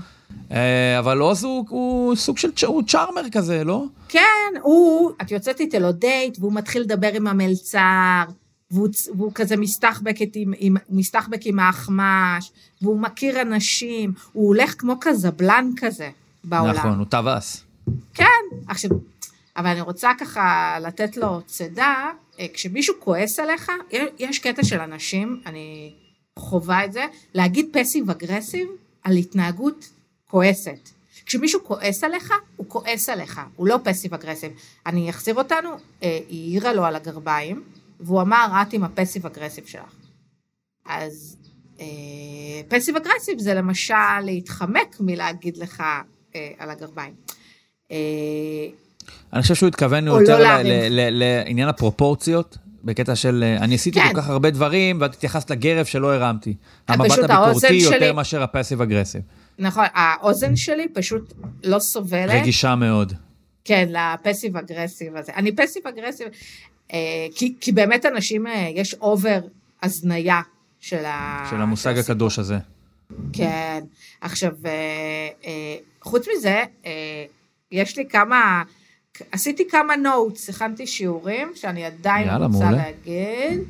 [0.52, 3.84] אה, אבל עוז הוא, הוא סוג של, הוא צ'ארמר כזה, לא?
[4.08, 4.20] כן,
[4.62, 8.24] הוא, את יוצאת איתו לו דייט, והוא מתחיל לדבר עם המלצר,
[8.70, 15.00] והוא, והוא כזה מסתחבקת עם, עם, מסתחבק עם האחמש, והוא מכיר אנשים, הוא הולך כמו
[15.00, 16.10] קזבלן כזה
[16.44, 16.74] בעולם.
[16.74, 17.64] נכון, הוא טווס.
[18.14, 18.24] כן,
[18.68, 18.90] עכשיו,
[19.56, 21.94] אבל אני רוצה ככה לתת לו צידה,
[22.55, 25.94] כשמישהו כועס עליך, יש- יש קטע של אנשים, אני
[26.38, 28.68] חווה את זה, להגיד passive aggressive
[29.03, 29.88] על התנהגות
[30.27, 30.88] כועסת.
[31.27, 34.52] כשמישהו כועס עליך, הוא כועס עליך, הוא לא passive aggressive.
[34.87, 35.70] אני אחזיר אותנו,
[36.03, 37.62] אה, היא העירה לו על הגרביים,
[38.01, 39.94] והוא אמר, את עם ה passive aggressive שלך.
[40.87, 41.37] אז
[41.81, 41.87] אה,
[42.68, 45.83] passive aggressive זה למשל להתחמק מלהגיד לך
[46.35, 47.14] אה, על הגרביים.
[47.90, 47.96] אה,
[49.32, 54.08] אני חושב שהוא התכוון יותר לא ל- לעניין הפרופורציות, בקטע של אה, אני עשיתי כן.
[54.08, 56.54] כל כך הרבה דברים, ואת התייחסת לגרב שלא הרמתי.
[56.88, 59.22] המבט פשוט הביקורתי יותר מאשר ה passive aggressive.
[59.58, 61.32] נכון, האוזן שלי פשוט
[61.64, 63.12] לא סובלת, רגישה מאוד.
[63.64, 65.32] כן, ל passive aggressive הזה.
[65.36, 66.28] אני passive aggressive,
[66.92, 66.98] אה,
[67.34, 69.38] כי, כי באמת אנשים, אה, יש over
[69.82, 70.40] הזניה
[70.80, 71.46] של ה...
[71.50, 71.98] של המושג.
[71.98, 72.58] הקדוש הזה.
[73.32, 73.80] כן.
[74.20, 74.70] עכשיו, אה,
[75.44, 77.24] אה, חוץ מזה, אה,
[77.72, 78.62] יש לי כמה,
[79.33, 82.76] עשיתי כמה נוטס, הכנתי שיעורים, שאני עדיין יאללה, רוצה מעולה.
[82.76, 83.61] להגיד,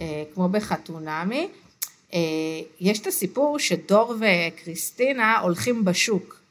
[0.00, 1.48] אה, כמו בחתונמי.
[2.14, 2.18] אה,
[2.80, 6.42] יש את הסיפור שדור וקריסטינה הולכים בשוק.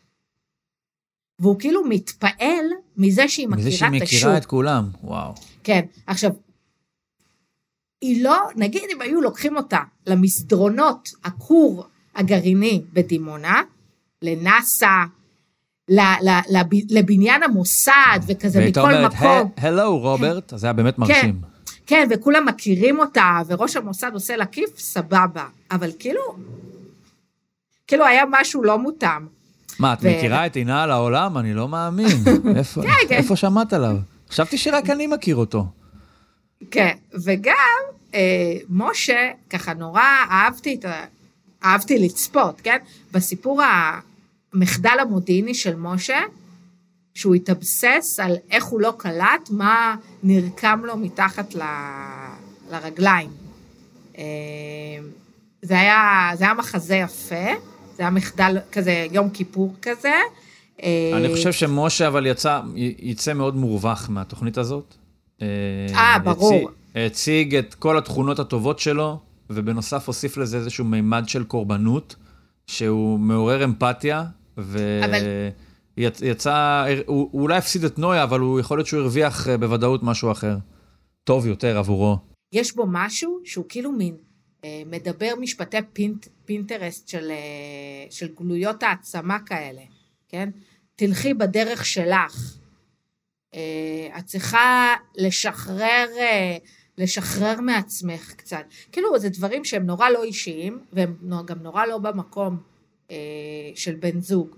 [1.40, 2.66] והוא כאילו מתפעל
[2.98, 4.18] מזה שהיא מכירה מזה שהיא את השוק.
[4.18, 5.34] מכירה את כולם, וואו.
[5.64, 6.32] כן, עכשיו,
[8.02, 11.86] היא לא, נגיד אם היו לוקחים אותה למסדרונות הכור
[12.16, 13.62] הגרעיני בדימונה,
[14.22, 14.88] לנאסא,
[15.91, 17.91] לב- לבניין המוסד
[18.27, 19.51] וכזה והייתה מכל אומרת, מקום.
[19.58, 21.41] הלו רוברט, אז זה היה באמת מרשים.
[21.86, 25.45] כן, וכולם מכירים אותה, וראש המוסד עושה לה כיף, סבבה.
[25.71, 26.21] אבל כאילו,
[27.88, 29.25] כאילו היה משהו לא מותאם.
[29.80, 31.38] מה, את ו- מכירה את עינה על העולם?
[31.38, 32.08] אני לא מאמין.
[32.58, 33.15] איפה- כן.
[33.15, 33.95] איפה שמעת עליו?
[34.30, 35.65] חשבתי שרק אני מכיר אותו.
[36.71, 36.93] כן,
[37.25, 37.54] וגם
[38.13, 38.19] אה,
[38.69, 39.17] משה,
[39.49, 40.01] ככה נורא
[40.32, 41.04] אהבתי את ה...
[41.65, 42.77] אהבתי לצפות, כן?
[43.12, 43.62] בסיפור
[44.54, 46.20] המחדל המודיעיני של משה,
[47.14, 51.62] שהוא התאבסס על איך הוא לא קלט, מה נרקם לו מתחת ל...
[52.72, 53.30] לרגליים.
[54.18, 54.24] אה,
[55.62, 57.46] זה היה, זה היה מחזה יפה,
[57.96, 60.14] זה היה מחדל כזה, יום כיפור כזה.
[60.84, 62.62] אה, אני חושב שמשה אבל יצא,
[63.00, 64.94] יצא מאוד מורווח מהתוכנית הזאת.
[65.42, 65.48] אה,
[66.24, 66.54] ברור.
[66.54, 66.68] הציג-
[67.06, 72.16] הציג את כל התכונות הטובות שלו, ובנוסף הוסיף לזה איזשהו מימד של קורבנות,
[72.68, 74.24] שהוא מעורר אמפתיה,
[75.97, 80.04] ויצא, הוא, הוא אולי הפסיד את נויה, אבל הוא יכול להיות שהוא הרוויח אה, בוודאות
[80.04, 80.58] משהו אחר.
[81.24, 82.17] טוב יותר עבורו.
[82.54, 84.15] יש בו משהו שהוא כאילו מין
[84.65, 89.82] אה, מדבר משפטי פינט, פינטרסט של, אה, של גלויות העצמה כאלה,
[90.30, 90.50] כן?
[90.95, 92.58] תלכי בדרך שלך.
[93.56, 96.58] אה, את צריכה לשחרר, אה,
[96.97, 98.63] לשחרר מעצמך קצת.
[98.91, 102.58] כאילו, זה דברים שהם נורא לא אישיים, והם גם נורא לא במקום
[103.76, 104.56] של בן זוג.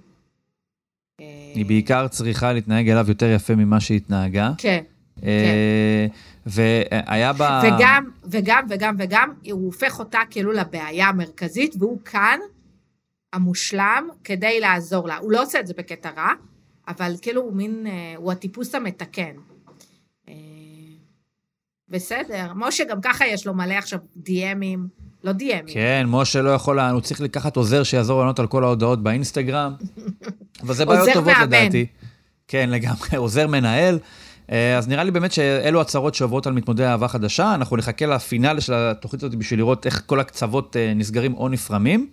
[1.19, 4.51] אה, היא בעיקר צריכה להתנהג אליו יותר יפה ממה שהיא התנהגה.
[4.57, 4.83] כן.
[5.23, 6.07] אה,
[6.45, 7.61] והיה בה...
[7.65, 12.39] וגם, וגם, וגם, וגם, הוא הופך אותה כאילו לבעיה המרכזית, והוא כאן
[13.33, 15.17] המושלם כדי לעזור לה.
[15.17, 16.29] הוא לא עושה את זה בקטע רע,
[16.87, 19.35] אבל כאילו הוא מין, אה, הוא הטיפוס המתקן.
[20.29, 20.33] אה,
[21.89, 24.87] בסדר, משה גם ככה יש לו מלא עכשיו דיאמים,
[25.23, 25.73] לא דיאמים.
[25.73, 29.73] כן, משה לא יכול, הוא צריך לקחת עוזר שיעזור לענות על כל ההודעות באינסטגרם.
[30.63, 31.43] אבל זה בעיות טובות מאמן.
[31.43, 31.85] לדעתי.
[32.47, 33.99] כן, לגמרי, עוזר מנהל.
[34.51, 37.53] אה, אז נראה לי באמת שאלו הצהרות שעוברות על מתמודדי אהבה חדשה.
[37.55, 42.09] אנחנו נחכה לפינאלה של התוכנית הזאת בשביל לראות איך כל הקצוות אה, נסגרים או נפרמים.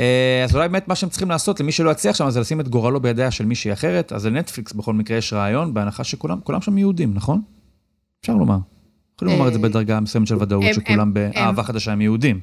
[0.00, 2.68] אה, אז אולי באמת מה שהם צריכים לעשות, למי שלא יצליח שם, זה לשים את
[2.68, 4.12] גורלו בידיה של מישהי אחרת.
[4.12, 7.40] אז לנטפליקס בכל מקרה יש רעיון, בהנחה שכולם כולם שם יהודים, נכון?
[8.20, 8.56] אפשר לומר.
[9.16, 12.40] יכולים לומר את זה אה, בדרגה מסוימת של ודאות, שכולם באהבה חדשה הם יהודים.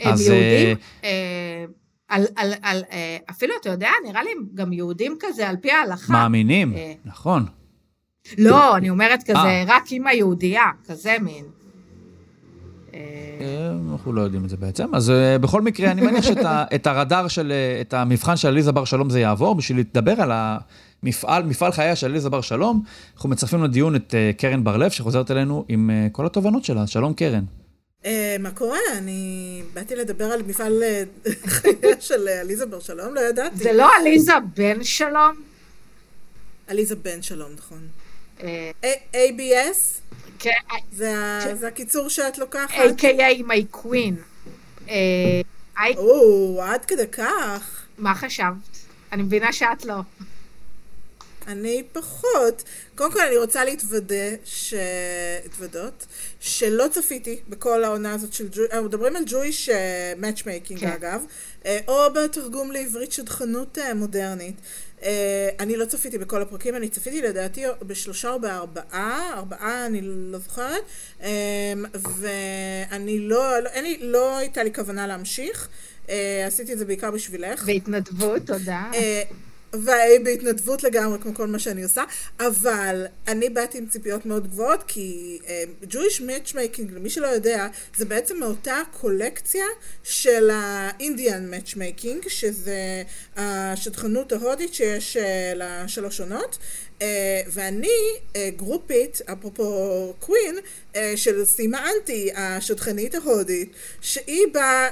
[0.00, 1.64] הם יהודים, אה,
[2.08, 6.12] על, על, על, אה, אפילו, אתה יודע, נראה לי גם יהודים כזה על פי ההלכה.
[6.12, 6.74] מאמינים.
[7.04, 7.46] נכון.
[8.38, 9.64] לא, אני אומרת כזה.
[9.66, 11.44] רק אימא יהודייה, כזה מין.
[13.92, 14.94] אנחנו לא יודעים את זה בעצם.
[14.94, 19.20] אז בכל מקרה, אני מניח שאת הרדאר של, את המבחן של עליזה בר שלום זה
[19.20, 20.32] יעבור, בשביל לדבר על
[21.04, 22.82] המפעל, מפעל חייה של עליזה בר שלום,
[23.14, 26.86] אנחנו מצרפים לדיון את קרן בר-לב, שחוזרת אלינו עם כל התובנות שלה.
[26.86, 27.44] שלום קרן.
[28.38, 28.78] מה קורה?
[28.98, 30.82] אני באתי לדבר על מפעל
[31.46, 33.56] חייה של עליזה בר שלום, לא ידעתי.
[33.56, 35.34] זה לא עליזה בן שלום?
[36.66, 37.88] עליזה בן שלום, נכון.
[39.12, 40.00] ABS?
[40.38, 40.50] כן.
[40.92, 42.70] זה הקיצור שאת לוקחת?
[42.70, 43.42] A.K.A.
[43.42, 44.14] my queen.
[45.96, 47.82] או, עד כדי כך.
[47.98, 48.54] מה חשבת?
[49.12, 49.94] אני מבינה שאת לא.
[51.46, 52.62] אני פחות.
[52.94, 54.74] קודם כל אני רוצה להתוודה, ש...
[55.44, 56.06] התוודות,
[56.40, 59.70] שלא צפיתי בכל העונה הזאת של ג'וי, אנחנו מדברים על Jewish
[60.18, 60.88] Matchmaking כן.
[60.92, 61.24] אגב,
[61.88, 64.56] או בתרגום לעברית שדכנות מודרנית.
[65.60, 70.82] אני לא צפיתי בכל הפרקים, אני צפיתי לדעתי בשלושה או בארבעה, ארבעה אני לא זוכרת,
[72.18, 75.68] ואני לא, לא, אין לי, לא הייתה לי כוונה להמשיך.
[76.46, 77.64] עשיתי את זה בעיקר בשבילך.
[77.64, 78.90] בהתנדבות, תודה.
[80.24, 82.02] בהתנדבות לגמרי, כמו כל מה שאני עושה,
[82.40, 88.04] אבל אני באתי עם ציפיות מאוד גבוהות, כי uh, Jewish Matchmaking, למי שלא יודע, זה
[88.04, 89.66] בעצם מאותה קולקציה
[90.02, 93.02] של ה-Indian Matchmaking, שזה
[93.36, 95.20] השטחנות ההודית שיש uh,
[95.56, 96.58] לשלוש עונות.
[96.93, 96.93] Uh,
[97.46, 97.88] ואני
[98.32, 100.56] uh, גרופית, אפרופו קווין,
[100.92, 104.88] uh, של סימה אנטי, השטחנית ההודית, שהיא באה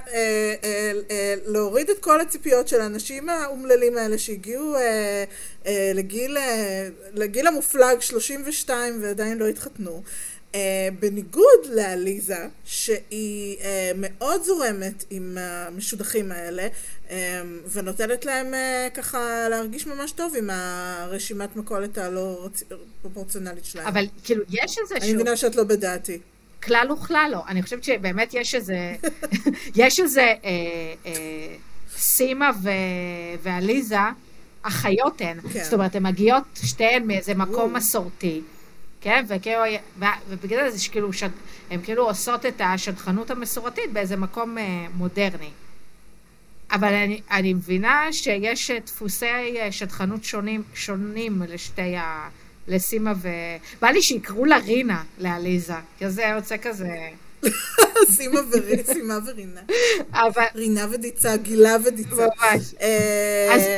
[1.47, 4.75] להוריד את כל הציפיות של האנשים האומללים האלה שהגיעו
[5.95, 6.37] לגיל,
[7.15, 10.03] לגיל המופלג 32 ועדיין לא התחתנו.
[10.53, 10.55] Uh,
[11.01, 13.65] בניגוד לעליזה, שהיא uh,
[13.97, 16.69] מאוד זורמת עם המשודכים האלה,
[17.09, 17.13] um,
[17.73, 22.49] ונותנת להם uh, ככה להרגיש ממש טוב עם הרשימת מכולת הלא
[23.03, 23.87] פרופורציונלית שלהם.
[23.87, 24.99] אבל כאילו, יש איזה שהוא...
[24.99, 26.19] אני מבינה שאת לא בדעתי.
[26.63, 27.43] כלל וכלל לא.
[27.49, 28.95] אני חושבת שבאמת יש איזה...
[29.77, 30.21] יש איזה...
[30.21, 30.35] אה,
[31.07, 31.55] אה,
[31.97, 32.69] סימה ו...
[33.43, 33.97] ועליזה,
[34.63, 35.41] אחיות הן.
[35.53, 35.65] כן.
[35.65, 38.43] זאת אומרת, הן מגיעות שתיהן מאיזה מקום מסורתי.
[39.03, 39.61] כן, וכאילו,
[40.29, 41.29] ובגלל זה שכאילו, שד,
[41.71, 45.51] הן כאילו עושות את השדכנות המסורתית באיזה מקום אה, מודרני.
[46.73, 49.27] אבל אני, אני מבינה שיש דפוסי
[49.71, 52.29] שדכנות שונים, שונים לשתי ה...
[52.69, 53.29] לסימה ו...
[53.81, 56.89] בא לי שיקראו לה רינה, לעליזה, כי זה יוצא כזה...
[58.17, 59.61] סימה ורינה, ורינה.
[60.13, 60.45] אבל...
[60.55, 62.27] רינה ודיצה, גילה ודיצה.
[62.43, 62.75] ממש.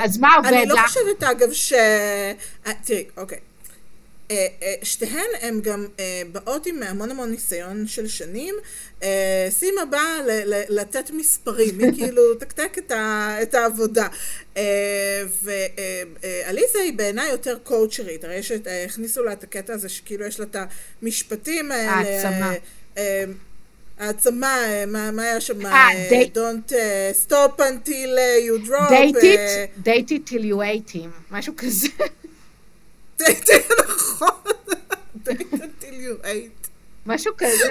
[0.02, 0.54] אז מה עובד לך?
[0.54, 1.72] אני לא חושבת, אגב, ש...
[2.84, 3.38] תראי, אוקיי.
[4.30, 8.54] אה, אה, שתיהן הן גם אה, באות עם המון המון ניסיון של שנים.
[9.50, 10.18] סימה באה
[10.68, 12.76] לתת מספרים, היא כאילו תקתק
[13.42, 14.08] את העבודה.
[15.42, 18.40] ועליזה היא בעיניי יותר קואוצ'רית, הרי
[18.87, 20.56] הכניסו לה את הקטע הזה שכאילו יש לה את
[21.02, 21.92] המשפטים האלה.
[21.92, 22.54] העצמה.
[23.98, 25.60] העצמה, מה היה שם?
[26.34, 26.72] Don't
[27.26, 28.90] stop until you drop.
[29.84, 31.88] Date it till you hate him, משהו כזה.
[33.85, 34.29] נכון.
[37.07, 37.64] משהו כזה.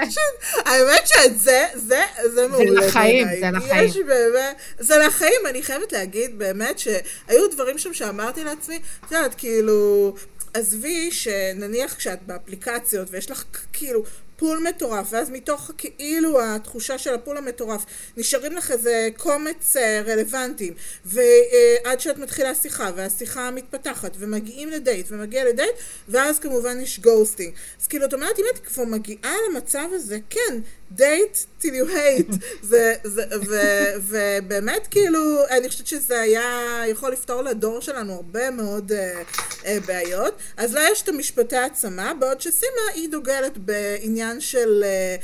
[0.66, 2.82] האמת שאת זה, זה, זה מעולה.
[2.82, 3.86] זה לחיים, זה לחיים.
[3.86, 9.36] יש באמת, זה לחיים, אני חייבת להגיד באמת שהיו דברים שם שאמרתי לעצמי, את יודעת,
[9.36, 10.14] כאילו,
[10.54, 14.04] עזבי שנניח כשאת באפליקציות ויש לך כאילו
[14.36, 17.86] פול מטורף, ואז מתוך כאילו התחושה של הפול המטורף
[18.18, 20.74] נשארים לך איזה קומץ אה, רלוונטיים,
[21.06, 25.76] ועד שאת מתחילה שיחה, והשיחה מתפתחת, ומגיעים לדייט, ומגיע לדייט,
[26.10, 27.54] ואז כמובן יש ghosting.
[27.82, 30.60] אז כאילו, את אומרת, אם את כבר מגיעה למצב הזה, כן,
[30.92, 32.36] date till you hate.
[32.62, 33.56] זה, זה, ו,
[34.00, 40.38] ובאמת, כאילו, אני חושבת שזה היה יכול לפתור לדור שלנו הרבה מאוד אה, אה, בעיות.
[40.58, 45.24] אז לה לא יש את המשפטי העצמה, בעוד שסימה היא דוגלת בעניין של אה,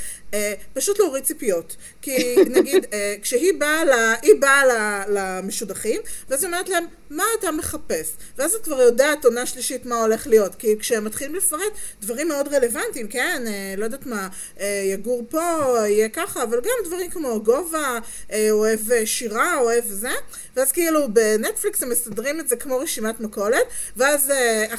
[0.73, 1.75] פשוט להוריד ציפיות.
[2.01, 2.87] כי נגיד, uh,
[3.21, 8.11] כשהיא באה, לה, היא באה לה, למשודכים, ואז היא אומרת להם, מה אתה מחפש?
[8.37, 10.55] ואז את כבר יודעת עונה שלישית מה הולך להיות.
[10.55, 15.39] כי כשהם מתחילים לפרט דברים מאוד רלוונטיים, כן, uh, לא יודעת מה, uh, יגור פה,
[15.87, 20.11] יהיה ככה, אבל גם דברים כמו גובה, uh, אוהב שירה, אוהב זה,
[20.55, 23.63] ואז כאילו בנטפליקס הם מסדרים את זה כמו רשימת מכולת,
[23.97, 24.73] ואז uh,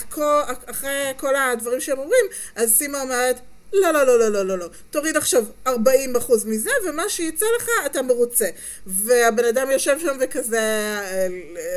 [0.66, 2.24] אחרי כל הדברים שהם אומרים,
[2.56, 3.40] אז סימה אומרת,
[3.72, 4.68] לא, לא, לא, לא, לא, לא, לא.
[4.90, 5.70] תוריד עכשיו 40%
[6.46, 8.48] מזה, ומה שיצא לך, אתה מרוצה.
[8.86, 11.26] והבן אדם יושב שם וכזה, אה,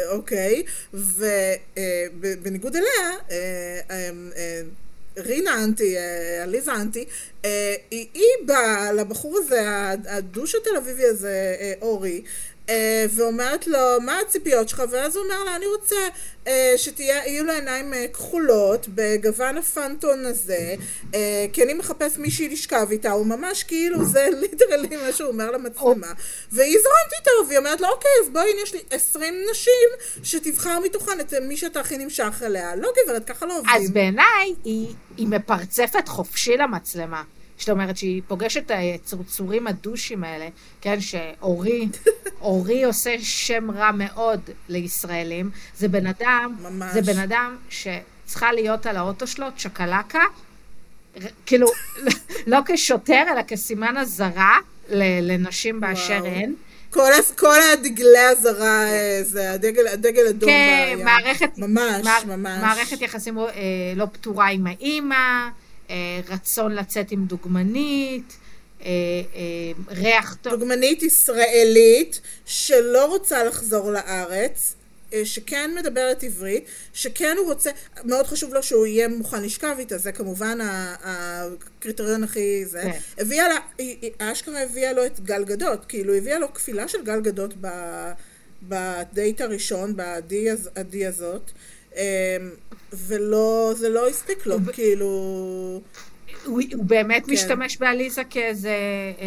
[0.09, 4.61] אוקיי, ובניגוד אליה, אה, אה,
[5.17, 5.95] רינה אנטי,
[6.43, 7.05] עליזה אנטי,
[7.91, 9.61] היא באה לבחור הזה,
[10.07, 12.29] הדוש התל אביבי הזה, אורי, אה,
[13.15, 14.83] ואומרת לו, מה הציפיות שלך?
[14.89, 15.95] ואז הוא אומר לה, אני רוצה
[16.47, 20.75] אה, שיהיו לו עיניים אה, כחולות בגוון הפנטון הזה,
[21.15, 25.51] אה, כי אני מחפש מישהי לשכב איתה, הוא ממש כאילו, זה ליטרלי מה שהוא אומר
[25.51, 26.07] למצלמה.
[26.51, 31.19] והיא זורמת איתו, והיא אומרת לו, אוקיי, אז בואי, יש לי 20 נשים שתבחר מתוכן
[31.19, 32.75] את מי שאתה הכי נמשך אליה.
[32.75, 33.75] לא גברת, ככה לא עובדים.
[33.75, 37.23] אז בעיניי, היא, היא מפרצפת חופשי למצלמה.
[37.63, 40.47] זאת אומרת שהיא פוגשת את הצרצורים הדושים האלה,
[40.81, 41.87] כן, שאורי,
[42.41, 45.49] אורי עושה שם רע מאוד לישראלים.
[45.77, 46.93] זה בן אדם, ממש.
[46.93, 50.23] זה בן אדם שצריכה להיות על האוטו שלו צ'קלקה,
[51.45, 51.67] כאילו,
[52.47, 54.57] לא כשוטר, אלא כסימן אזהרה
[55.21, 56.25] לנשים באשר וואו.
[56.33, 56.53] הן.
[56.89, 61.05] כל, כל הדגלי הזרה, אה, זה הדגל, הדגל אדום כן, בים.
[61.05, 62.61] מערכת, ממש, מע- ממש.
[62.61, 63.45] מערכת יחסים אה,
[63.95, 65.49] לא פתורה עם האימא, אה,
[66.29, 68.37] רצון לצאת עם דוגמנית,
[68.81, 68.89] אה,
[69.35, 70.53] אה, ריח טוב.
[70.53, 74.75] דוגמנית ישראלית שלא רוצה לחזור לארץ,
[75.13, 77.71] אה, שכן מדברת עברית, שכן הוא רוצה,
[78.03, 80.57] מאוד חשוב לו שהוא יהיה מוכן לשכב איתה, זה כמובן
[81.03, 82.81] הקריטריון הכי זה.
[82.81, 82.99] כן.
[83.17, 83.57] הביאה לה,
[84.31, 88.11] אשכרה הביאה לו את גל גדות, כאילו הביאה לו כפילה של גל גדות ב-
[88.67, 90.33] בדייט הראשון, ב-D
[90.75, 91.62] ה-D הזאת, אה,
[92.93, 95.07] ולא, זה לא הספיק לו, כאילו...
[96.45, 97.31] הוא, הוא באמת כן.
[97.31, 99.23] משתמש בעליזה כאיזה אה,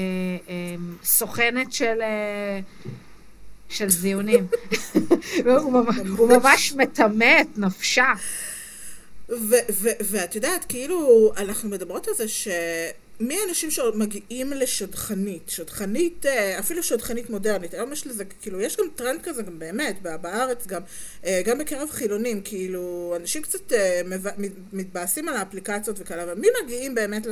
[0.49, 0.75] אה,
[1.05, 2.61] סוכנת של, אה,
[3.69, 4.47] של זיונים.
[5.45, 8.13] הוא, ממש, הוא ממש מטמא את נפשה.
[10.11, 12.49] ואת יודעת, כאילו, אנחנו מדברות על זה ש...
[13.21, 15.49] מי האנשים שמגיעים לשדכנית?
[15.49, 17.75] שדכנית, אה, אפילו שדכנית מודרנית.
[17.75, 20.83] היום יש לזה, כאילו, יש גם טרנד כזה גם באמת, בארץ גם,
[21.25, 24.01] אה, גם בקרב חילונים, כאילו, אנשים קצת אה,
[24.73, 27.27] מתבאסים על האפליקציות וכאלה, אבל מי מגיעים באמת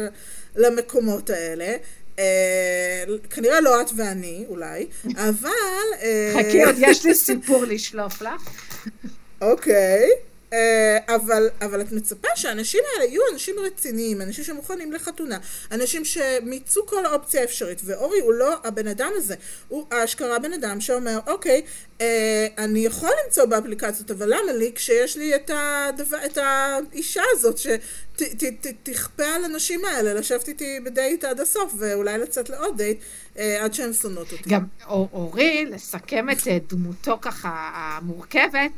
[0.56, 1.76] למקומות האלה?
[2.18, 5.50] אה, כנראה לא את ואני, אולי, אבל...
[6.32, 8.50] חכי, עוד יש לי סיפור לשלוף לך.
[9.40, 10.08] אוקיי,
[11.08, 15.38] אבל, אבל את מצפה שהאנשים האלה יהיו אנשים רציניים, אנשים שמוכנים לחתונה,
[15.72, 19.34] אנשים שמיצו כל אופציה אפשרית, ואורי הוא לא הבן אדם הזה,
[19.68, 21.62] הוא אשכרה בן אדם שאומר, אוקיי,
[22.00, 27.58] אה, אני יכול למצוא באפליקציות, אבל למה לי כשיש לי את, הדבר, את האישה הזאת
[27.58, 32.98] שתכפה על הנשים האלה לשבת איתי בדייט עד הסוף, ואולי לצאת לעוד דייט
[33.38, 34.50] אה, עד שהן שונאות אותי.
[34.50, 38.68] גם אור- אורי, לסכם את אה, דמותו ככה המורכבת, אה,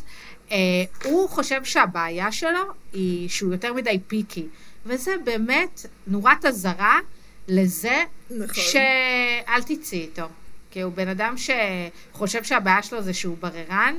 [1.04, 2.60] הוא חושב שהבעיה שלו
[2.92, 4.46] היא שהוא יותר מדי פיקי,
[4.86, 7.00] וזה באמת נורת אזהרה
[7.48, 8.54] לזה נכון.
[8.54, 10.26] שאל תצאי איתו.
[10.70, 13.94] כי הוא בן אדם שחושב שהבעיה שלו זה שהוא בררן,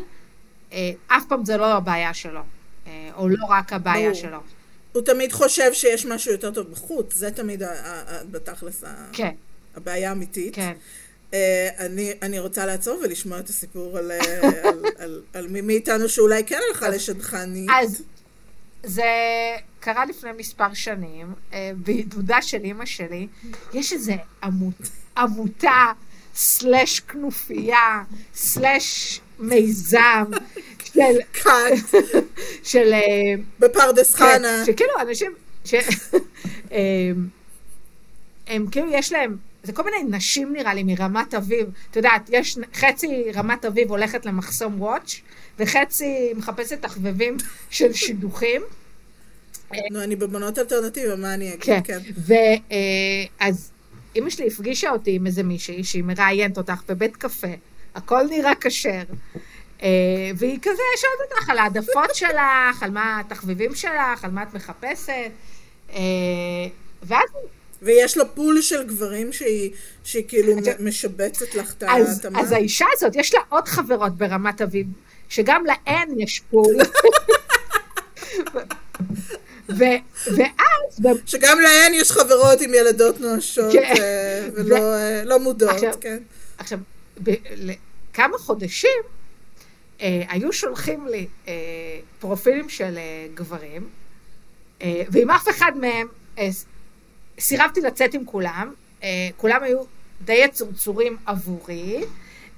[0.71, 2.41] אה, אף פעם זה לא הבעיה שלו,
[2.87, 4.21] אה, או לא רק הבעיה ברור.
[4.21, 4.37] שלו.
[4.93, 7.61] הוא תמיד חושב שיש משהו יותר טוב בחוץ, זה תמיד
[8.31, 8.83] בתכלס
[9.13, 9.31] כן,
[9.75, 10.55] הבעיה האמיתית.
[10.55, 10.73] כן.
[11.33, 16.09] אה, אני, אני רוצה לעצור ולשמוע את הסיפור על, אה, על, על, על מי מאיתנו
[16.09, 17.69] שאולי כן הלכה לשדכנית.
[17.81, 18.03] אז
[18.83, 19.03] זה
[19.79, 23.27] קרה לפני מספר שנים, אה, בעידודה של אימא שלי,
[23.73, 24.13] יש איזה
[24.43, 25.85] עמות, עמותה,
[26.35, 28.03] סלש כנופיה,
[28.35, 30.31] סלש מיזם,
[30.83, 32.03] של, קאט,
[32.63, 32.93] של,
[33.59, 34.63] בפרדס חנה.
[34.65, 35.33] כן, שכאילו אנשים,
[35.65, 35.73] ש...
[38.47, 39.37] הם כאילו יש להם,
[39.67, 44.25] זה כל מיני נשים נראה לי מרמת אביב, את יודעת, יש חצי רמת אביב הולכת
[44.25, 45.21] למחסום וואץ',
[45.59, 47.37] וחצי מחפשת תחבבים
[47.69, 48.61] של שידוכים.
[49.91, 51.61] נו, אני בבנות אלטרנטיבה, מה אני אגיד?
[51.61, 51.79] כן.
[51.83, 51.99] כן.
[53.39, 53.71] ואז
[54.15, 57.53] אימא שלי הפגישה אותי עם איזה מישהי שהיא מראיינת אותך בבית קפה,
[57.95, 59.03] הכל נראה כשר.
[59.83, 59.87] אה,
[60.37, 65.31] והיא כזה שואלת אותך על העדפות שלך, על מה התחביבים שלך, על מה את מחפשת.
[65.89, 65.99] אה,
[67.03, 67.29] ואז
[67.81, 69.71] ויש לו פול של גברים שהיא,
[70.03, 72.41] שהיא כאילו משבצת לך את אז, ההתאמה.
[72.41, 74.87] אז האישה הזאת, יש לה עוד חברות ברמת אביב,
[75.29, 76.75] שגם להן יש פול.
[79.69, 79.83] ו,
[80.27, 83.93] ואז, שגם להן יש חברות עם ילדות נואשות כן.
[83.99, 86.17] אה, ולא אה, לא מודעות, עכשיו- כן.
[86.57, 86.79] עכשיו,
[87.23, 89.01] ב, לכמה חודשים
[90.01, 91.53] אה, היו שולחים לי אה,
[92.19, 93.89] פרופילים של אה, גברים,
[94.81, 96.07] אה, ועם אף אחד מהם
[96.37, 96.47] אה,
[97.39, 98.73] סירבתי לצאת עם כולם,
[99.03, 99.07] אה,
[99.37, 99.79] כולם היו
[100.25, 102.03] די צורצורים עבורי.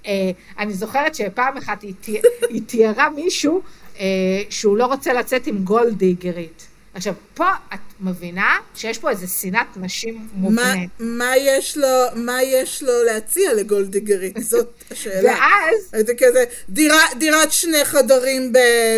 [0.08, 0.12] אה,
[0.60, 2.22] אני זוכרת שפעם אחת היא, תיאר-
[2.54, 3.62] היא תיארה מישהו
[4.00, 4.06] אה,
[4.50, 6.66] שהוא לא רוצה לצאת עם גולדיגרית.
[6.94, 10.90] עכשיו, פה את מבינה שיש פה איזה שנאת נשים מובנית.
[11.00, 14.38] מה, יש לו, מה יש לו להציע לגולדיגרית?
[14.52, 15.30] זאת השאלה.
[15.32, 18.54] ואז זה כזה, דירה, דירת שני חדרים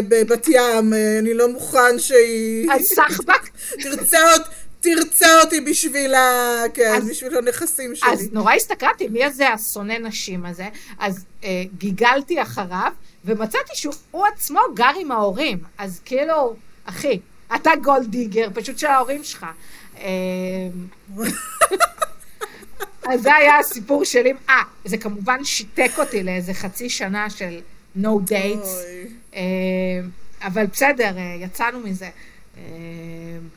[0.08, 2.68] בבת ים, אני לא מוכן שהיא...
[2.72, 3.50] הסחבק
[3.84, 4.42] תרצה עוד,
[4.82, 6.64] תרצה אותי בשביל ה...
[6.74, 8.10] כן, אז- בשביל הנכסים שלי.
[8.10, 10.68] אז נורא הסתכלתי, מי הזה השונא נשים הזה?
[11.00, 12.92] אז אה, גיגלתי אחריו,
[13.26, 15.58] ומצאתי שהוא הוא עצמו גר עם ההורים.
[15.78, 16.56] אז כאילו,
[16.86, 17.20] אחי,
[17.56, 19.46] אתה גולדיגר, פשוט של ההורים שלך.
[19.98, 20.08] אה,
[23.08, 24.34] אז זה היה הסיפור שלי.
[24.50, 24.56] אה,
[24.86, 27.60] זה כמובן שיתק אותי לאיזה חצי שנה של
[28.02, 28.68] no dates.
[29.36, 29.42] אה,
[30.42, 32.10] אבל בסדר, אה, יצאנו מזה.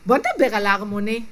[0.07, 1.23] בוא נדבר על ההרמוני.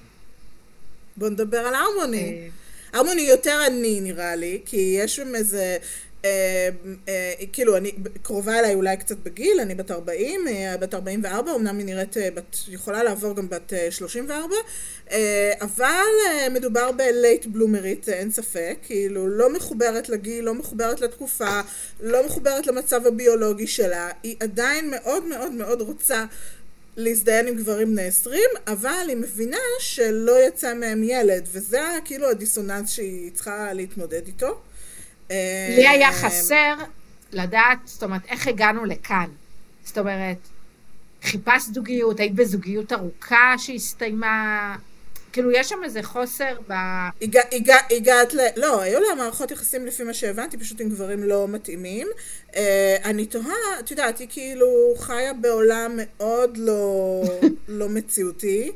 [1.17, 2.19] בוא נדבר על הרמוני.
[2.19, 2.49] אה,
[2.93, 5.77] הרמוני יותר עני נראה לי, כי יש שם איזה...
[6.25, 6.69] אה,
[7.09, 7.93] אה, כאילו, אני
[8.23, 12.57] קרובה אליי אולי קצת בגיל, אני בת 40, אה, בת 44, אמנם היא נראית בת,
[12.69, 14.55] יכולה לעבור גם בת אה, 34,
[15.11, 16.05] אה, אבל
[16.51, 21.61] מדובר בלייט בלומרית, אין ספק, כאילו, לא מחוברת לגיל, לא מחוברת לתקופה,
[22.01, 26.25] לא מחוברת למצב הביולוגי שלה, היא עדיין מאוד מאוד מאוד רוצה
[26.97, 32.91] להזדיין עם גברים בני 20, אבל היא מבינה שלא יצא מהם ילד, וזה כאילו הדיסוננס
[32.91, 34.61] שהיא צריכה להתמודד איתו.
[35.31, 36.75] לי היה אה, חסר
[37.33, 39.31] לדעת, זאת אומרת, איך הגענו לכאן.
[39.85, 40.37] זאת אומרת,
[41.23, 44.77] חיפשת זוגיות, היית בזוגיות ארוכה שהסתיימה,
[45.33, 46.73] כאילו, יש שם איזה חוסר ב...
[47.23, 48.41] הגע- הגע- הגעת ל...
[48.57, 52.09] לא, היו לה מערכות יחסים לפי מה שהבנתי, פשוט עם גברים לא מתאימים.
[52.57, 54.69] אה, אני תוהה, את יודעת, היא כאילו
[54.99, 57.23] חיה בעולם מאוד לא,
[57.69, 58.73] לא מציאותי.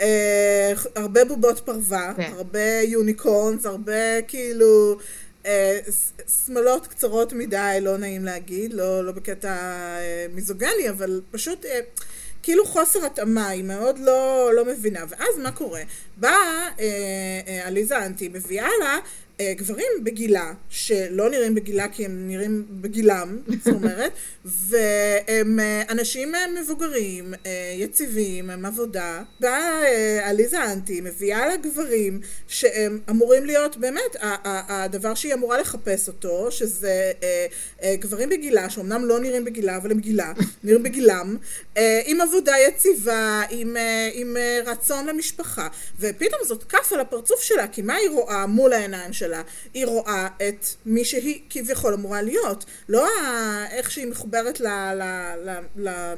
[0.00, 2.32] אה, הרבה בובות פרווה, כן.
[2.36, 4.96] הרבה יוניקורנס, הרבה כאילו...
[5.46, 5.78] אה,
[6.46, 9.56] שמאלות קצרות מדי, לא נעים להגיד, לא, לא בקטע
[10.34, 11.66] מיזוגני, אבל פשוט
[12.48, 15.00] כאילו חוסר התאמה, היא מאוד לא, לא מבינה.
[15.08, 15.80] ואז מה קורה?
[16.16, 16.84] באה אה,
[17.48, 18.98] אה, עליזה אנטי, מביאה לה אה,
[19.42, 24.12] גברים בגילה, שלא נראים בגילה כי הם נראים בגילם, זאת אומרת,
[24.68, 29.22] והם אה, אנשים אה, מבוגרים, אה, יציבים, הם עבודה.
[29.40, 34.16] באה אה, עליזה אנטי, מביאה לה גברים שהם אמורים להיות באמת
[34.68, 37.46] הדבר שהיא אמורה לחפש אותו, שזה אה,
[37.82, 40.32] אה, גברים בגילה, שאומנם לא נראים בגילה, אבל הם גילה,
[40.64, 41.36] נראים בגילם,
[41.76, 45.68] אה, עם עבודה יציבה, עם, אה, עם אה, רצון למשפחה,
[46.00, 49.27] ופתאום זאת כף על הפרצוף שלה, כי מה היא רואה מול העיניים שלה?
[49.74, 53.06] היא רואה את מי שהיא כביכול אמורה להיות, לא
[53.70, 54.66] איך שהיא מחוברת ל...
[54.66, 55.02] ל,
[55.44, 56.14] ל, ל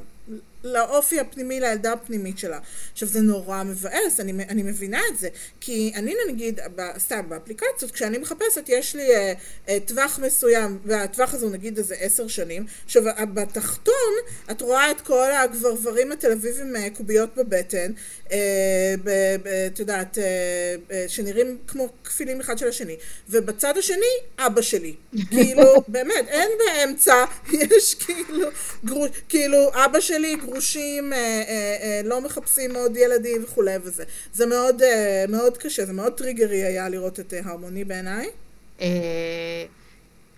[0.64, 2.58] לאופי הפנימי, לילדה הפנימית שלה.
[2.92, 5.28] עכשיו, זה נורא מבאס, אני, אני מבינה את זה.
[5.60, 6.60] כי אני נגיד,
[6.98, 9.32] סתם, באפליקציות, כשאני מחפשת, יש לי אה,
[9.68, 12.66] אה, טווח מסוים, והטווח הזה הוא נגיד איזה עשר שנים.
[12.84, 13.02] עכשיו,
[13.34, 13.94] בתחתון,
[14.50, 17.92] את רואה את כל הגברברים התל אביבים אה, קוביות בבטן,
[18.32, 18.94] אה,
[19.66, 20.24] את יודעת, אה,
[20.92, 22.96] אה, שנראים כמו כפילים אחד של השני.
[23.28, 24.94] ובצד השני, אבא שלי.
[25.30, 28.48] כאילו, באמת, אין באמצע, יש כאילו,
[28.84, 31.42] גרוש, כאילו, אבא שלי, גרושים, אה, אה,
[31.82, 34.04] אה, לא מחפשים עוד ילדים וכולי וזה.
[34.32, 34.82] זה מאוד,
[35.28, 38.26] מאוד קשה, זה מאוד טריגרי היה לראות את הרמוני בעיניי.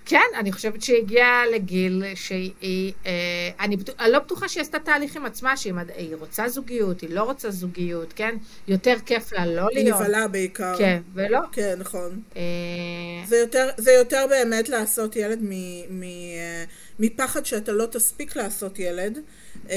[0.06, 2.92] כן, אני חושבת שהיא הגיעה לגיל שהיא...
[3.06, 3.10] אה,
[3.60, 7.10] אני, בטוח- אני לא בטוחה שהיא עשתה תהליך עם עצמה, שהיא היא רוצה זוגיות, היא
[7.10, 8.36] לא רוצה זוגיות, כן?
[8.68, 10.00] יותר כיף לה לא היא להיות.
[10.00, 10.74] נבהלה בעיקר.
[10.78, 11.40] כן, ולא.
[11.52, 12.20] כן, נכון.
[12.36, 12.42] אה,
[13.26, 15.50] זה יותר, זה יותר באמת לעשות ילד מ,
[16.00, 16.02] מ,
[16.98, 19.18] מפחד שאתה לא תספיק לעשות ילד.
[19.70, 19.76] אה,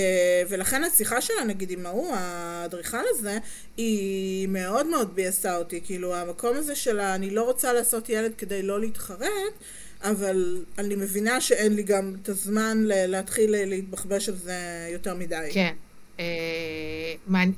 [0.49, 3.37] ולכן השיחה שלה, נגיד, עם ההוא, האדריכל הזה,
[3.77, 5.81] היא מאוד מאוד ביאסה אותי.
[5.85, 9.53] כאילו, המקום הזה שלה, אני לא רוצה לעשות ילד כדי לא להתחרט,
[10.01, 14.55] אבל אני מבינה שאין לי גם את הזמן להתחיל להתבחבש על זה
[14.93, 15.49] יותר מדי.
[15.53, 15.73] כן.
[16.19, 16.25] אה,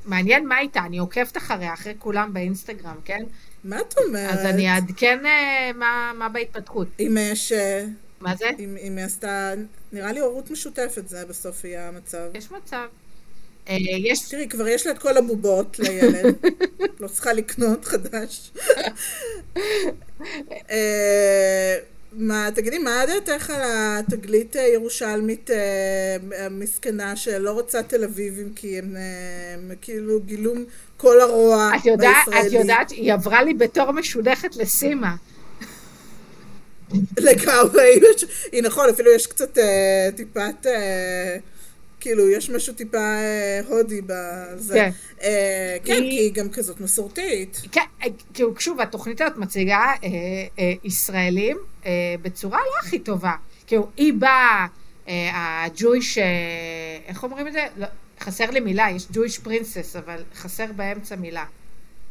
[0.05, 3.23] מעניין- מה איתה, אני עוקבת אחריה, אחרי כולם באינסטגרם, כן?
[3.63, 4.31] מה את אומרת?
[4.39, 6.87] אז אני אעדכן אה, מה מה בהתפתחות.
[6.99, 7.53] אם יש...
[8.21, 8.49] מה זה?
[8.59, 9.53] אם, אם היא עשתה...
[9.91, 12.25] נראה לי הורות משותפת, זה בסוף יהיה המצב.
[12.33, 12.87] יש מצב.
[13.69, 14.29] אה, יש...
[14.29, 16.35] תראי, כבר יש לה את כל הבובות לילד,
[16.99, 18.51] לא צריכה לקנות חדש.
[20.71, 21.77] אה,
[22.13, 28.95] מה, תגידי, מה דעתך על התגלית הירושלמית אה, המסכנה שלא רוצה תל אביבים כי הם,
[29.53, 30.53] הם כאילו גילו
[30.97, 32.47] כל הרוע את יודעת, בישראלי.
[32.47, 35.15] את יודעת, היא עברה לי בתור משודכת לסימה.
[37.17, 37.99] לגמרי,
[38.51, 39.63] היא נכון, אפילו יש קצת אה,
[40.15, 41.37] טיפת, אה,
[41.99, 44.73] כאילו, יש משהו טיפה אה, הודי בזה.
[44.73, 44.89] כן.
[45.21, 47.61] אה, כן, היא- כי היא גם כזאת מסורתית.
[47.71, 47.81] כן,
[48.33, 50.09] כאילו, שוב, התוכנית הזאת מציגה אה,
[50.59, 53.33] אה, ישראלים אה, בצורה לא הכי טובה.
[53.67, 54.67] כאילו, היא באה,
[55.07, 55.29] אה,
[55.65, 56.23] הג'ויש, אה,
[57.07, 57.65] איך אומרים את זה?
[57.77, 57.87] לא,
[58.19, 61.45] חסר לי מילה, יש Jewish princess, אבל חסר באמצע מילה.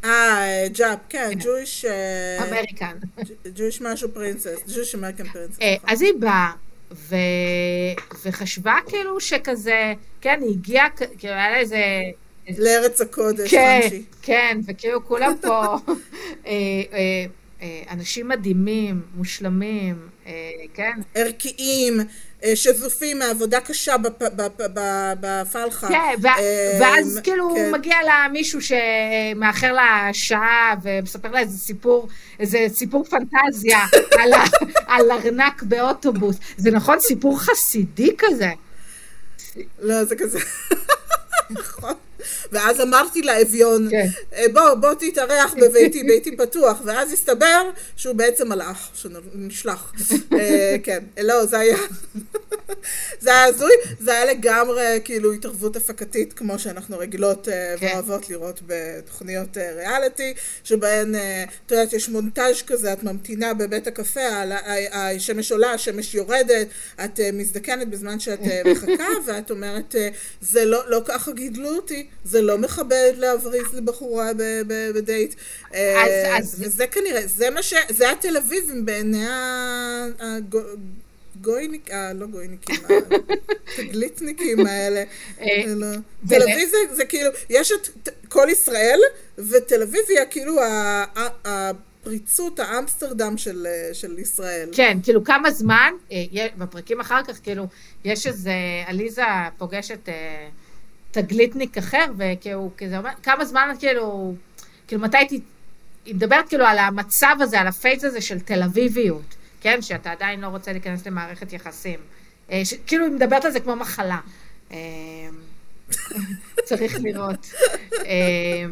[0.05, 1.85] אה, JAP, כן, ג'ויש...
[1.85, 2.97] אה, American.
[3.55, 5.61] Jewish משהו princess, Jewish American princess.
[5.63, 5.91] אה, נכון.
[5.91, 6.53] אז היא באה,
[6.93, 7.17] ו...
[8.25, 11.79] וחשבה כאילו שכזה, כן, היא הגיעה, כאילו היה לה איזה
[12.59, 14.03] לארץ הקודש, כן, חנשי.
[14.23, 15.77] כן, וכאילו כולם פה
[16.47, 20.09] אה, אנשים מדהימים, מושלמים,
[20.75, 20.93] כן?
[21.15, 22.01] ערכיים,
[22.45, 23.97] אה, שזופים מעבודה קשה
[25.21, 25.89] בפלחה.
[25.89, 27.73] כן, אה, ואז כאילו כן.
[27.73, 32.09] מגיע לה מישהו שמאחר לה שעה ומספר לה איזה סיפור,
[32.41, 33.79] איזה סיפור פנטזיה
[34.87, 36.37] על ארנק באוטובוס.
[36.57, 38.51] זה נכון, סיפור חסידי כזה.
[39.79, 40.39] לא, זה כזה...
[41.51, 41.95] נכון.
[42.53, 44.07] ואז אמרתי לאביון, כן.
[44.33, 49.93] "אה, בוא, בוא תתארח בביתי, ביתי פתוח, ואז הסתבר שהוא בעצם מלאך, שנשלח.
[50.33, 51.77] אה, כן, לא, זה היה...
[53.21, 57.87] זה היה הזוי, זה היה לגמרי כאילו התערבות הפקתית, כמו שאנחנו רגילות אה, כן.
[57.87, 60.35] ואוהבות לראות בתוכניות ריאליטי,
[60.65, 61.15] שבהן,
[61.67, 64.21] את יודעת, יש מונטאז' כזה, את ממתינה בבית הקפה,
[64.93, 66.67] השמש עולה, השמש יורדת,
[67.05, 69.95] את מזדקנת בזמן שאת מחכה, ואת אומרת,
[70.41, 74.31] זה לא, לא ככה גידלו אותי, זה לא מכבד להבריז לבחורה
[74.95, 75.35] בדייט.
[75.75, 77.75] אה, אז- אז- וזה כנראה, זה מה ש...
[77.89, 79.25] זה התל אביבים בעיני
[81.41, 82.77] הגויניק, אה, לא גויניקים,
[83.79, 85.05] התגליתניקים האלה.
[85.41, 85.87] אה, לא.
[85.87, 85.97] ול-
[86.29, 89.01] תל אביב זה, זה כאילו, יש את כל ישראל,
[89.39, 90.57] ותל אביב היא כאילו
[91.45, 94.69] הפריצות, האמסטרדם של, אה, של ישראל.
[94.73, 96.17] כן, כאילו כמה זמן, אה,
[96.59, 97.67] בפרקים אחר כך, כאילו,
[98.05, 98.51] יש איזה,
[98.87, 99.23] עליזה
[99.59, 100.49] פוגשת אה,
[101.23, 104.35] תגליתניק אחר, וכאילו, כזה כמה זמן, כאילו,
[104.89, 105.31] כאילו, מתי ת...
[106.05, 109.83] היא מדברת כאילו על המצב הזה, על הפייס הזה של תל אביביות, כן?
[109.83, 111.99] שאתה עדיין לא רוצה להיכנס למערכת יחסים.
[112.51, 112.75] אה, ש...
[112.87, 114.19] כאילו, היא מדברת על זה כמו מחלה.
[114.73, 114.77] אה,
[116.65, 117.47] צריך לראות.
[117.93, 118.65] אה,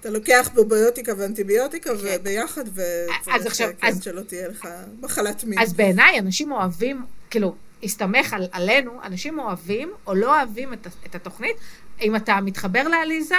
[0.00, 4.68] אתה לוקח פרוביוטיקה ואנטיביוטיקה וביחד, אז וצריך עכשיו, כן, אז- שלא תהיה לך
[5.00, 5.58] מחלת מין.
[5.58, 11.14] אז בעיניי אנשים אוהבים, כאילו, הסתמך על, עלינו, אנשים אוהבים או לא אוהבים את, את
[11.14, 11.56] התוכנית,
[12.00, 13.36] אם אתה מתחבר לעליזה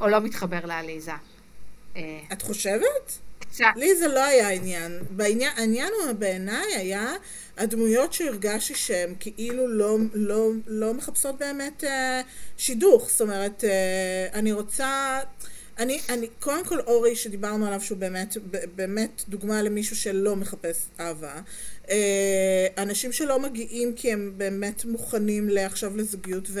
[0.00, 1.12] או לא מתחבר לעליזה.
[1.96, 3.18] אה, את חושבת?
[3.38, 5.02] קצת, לי זה לא היה העניין.
[5.10, 7.12] בעניין, העניין הוא בעיניי היה
[7.56, 12.20] הדמויות שהרגשתי שהן כאילו לא, לא, לא מחפשות באמת אה,
[12.56, 13.10] שידוך.
[13.10, 15.20] זאת אומרת, אה, אני רוצה...
[15.78, 18.36] אני, אני, קודם כל אורי שדיברנו עליו שהוא באמת,
[18.74, 21.40] באמת דוגמה למישהו שלא מחפש אהבה.
[21.90, 26.60] אה, אנשים שלא מגיעים כי הם באמת מוכנים לעכשיו לזוגיות ו,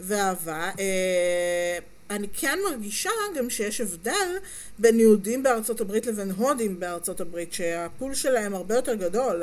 [0.00, 0.70] ואהבה.
[0.78, 1.78] אה,
[2.10, 4.36] אני כן מרגישה גם שיש הבדל
[4.78, 9.42] בין יהודים בארצות הברית לבין הודים בארצות הברית, שהפול שלהם הרבה יותר גדול,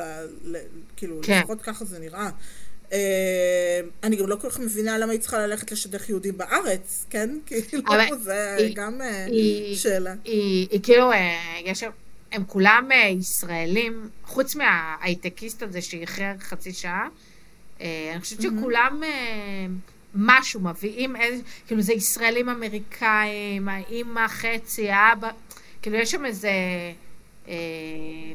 [0.95, 1.39] כאילו, כן.
[1.39, 2.29] לפחות ככה זה נראה.
[2.91, 2.97] אה,
[4.03, 7.29] אני גם לא כל כך מבינה למה היא צריכה ללכת לשדך יהודים בארץ, כן?
[7.45, 7.83] כאילו,
[8.21, 10.13] זה היא- גם אה, היא- שאלה.
[10.25, 11.83] היא, היא כאילו, אה, יש,
[12.31, 12.89] הם כולם
[13.19, 17.07] ישראלים, חוץ מההייטקיסט הזה שאיחר חצי שעה,
[17.79, 17.87] אני
[18.19, 19.01] חושבת שכולם
[20.15, 25.29] משהו מביאים, איזה, כאילו זה ישראלים אמריקאים, האימא חצי, האבא,
[25.81, 26.51] כאילו יש שם איזה...
[27.47, 27.53] אה,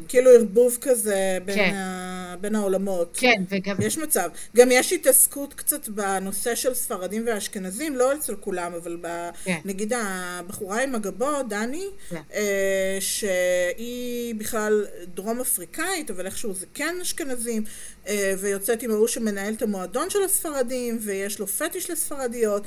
[0.09, 1.75] כאילו ערבוב כזה בין, כן.
[1.75, 2.37] ה...
[2.41, 3.17] בין העולמות.
[3.21, 3.77] כן, וגם...
[3.81, 4.31] יש מצב.
[4.57, 9.31] גם יש התעסקות קצת בנושא של ספרדים ואשכנזים, לא אצל כולם, אבל ב...
[9.45, 9.59] כן.
[9.65, 12.21] נגיד הבחורה עם הגבות, דני, כן.
[12.35, 17.65] אה, שהיא בכלל דרום אפריקאית, אבל איכשהו זה כן אשכנזים,
[18.09, 22.63] אה, ויוצאת עם ההוא שמנהל את המועדון של הספרדים, ויש לו פטיש לספרדיות,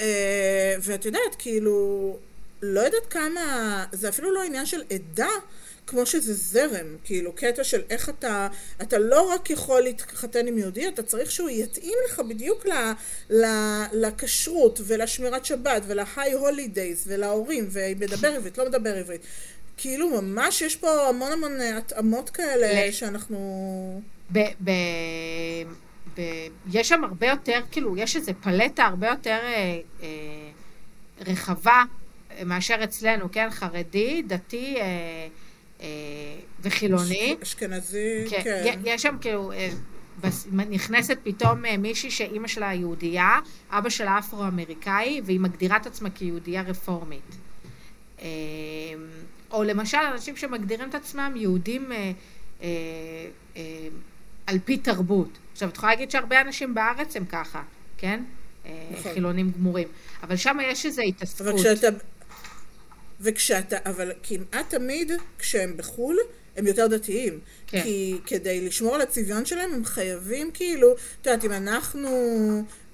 [0.00, 2.18] אה, ואת יודעת, כאילו,
[2.62, 5.28] לא יודעת כמה, זה אפילו לא עניין של עדה.
[5.86, 8.48] כמו שזה זרם, כאילו, קטע של איך אתה,
[8.82, 12.72] אתה לא רק יכול להתחתן עם יהודי, אתה צריך שהוא יתאים לך בדיוק ל,
[13.30, 13.44] ל,
[13.92, 19.20] לכשרות ולשמירת שבת ולהיי הולידייז ולהורים, ומדבר עברית, לא מדבר עברית.
[19.76, 24.02] כאילו, ממש יש פה המון המון התאמות כאלה שאנחנו...
[24.32, 24.70] ב, ב,
[26.16, 26.20] ב,
[26.72, 30.08] יש שם הרבה יותר, כאילו, יש איזו פלטה הרבה יותר אה, אה,
[31.20, 31.82] רחבה
[32.30, 33.50] אה, מאשר אצלנו, כן?
[33.50, 35.28] חרדי, דתי אה,
[36.60, 37.36] וחילוני.
[37.42, 38.42] אשכנזי, כן.
[38.44, 38.80] כן.
[38.84, 39.68] יש שם כאילו, אה,
[40.52, 43.38] נכנסת פתאום אה, מישהי שאימא שלה יהודייה,
[43.70, 47.36] אבא שלה אפרו-אמריקאי, והיא מגדירה את עצמה כיהודייה רפורמית.
[48.22, 48.26] אה,
[49.50, 51.92] או למשל, אנשים שמגדירים את עצמם יהודים
[54.46, 55.38] על פי תרבות.
[55.52, 57.62] עכשיו, את יכולה להגיד שהרבה אנשים בארץ הם ככה,
[57.98, 58.22] כן?
[58.64, 59.12] נכון.
[59.12, 59.88] חילונים גמורים.
[60.22, 61.46] אבל שם יש איזו התעסקות.
[61.46, 61.88] אבל כשאתה...
[63.20, 66.18] וכשאתה, אבל כמעט תמיד כשהם בחו"ל,
[66.56, 67.40] הם יותר דתיים.
[67.66, 67.82] כן.
[67.82, 72.08] כי כדי לשמור על הצביון שלהם, הם חייבים כאילו, את יודעת, אם אנחנו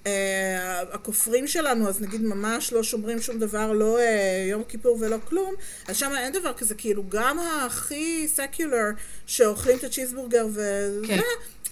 [0.06, 5.16] אה, הכופרים שלנו, אז נגיד ממש לא שומרים שום דבר, לא אה, יום כיפור ולא
[5.28, 5.54] כלום,
[5.88, 8.90] אז שם אין דבר כזה, כאילו גם הכי סקולר
[9.26, 11.20] שאוכלים את הצ'יזבורגר וזה, כן.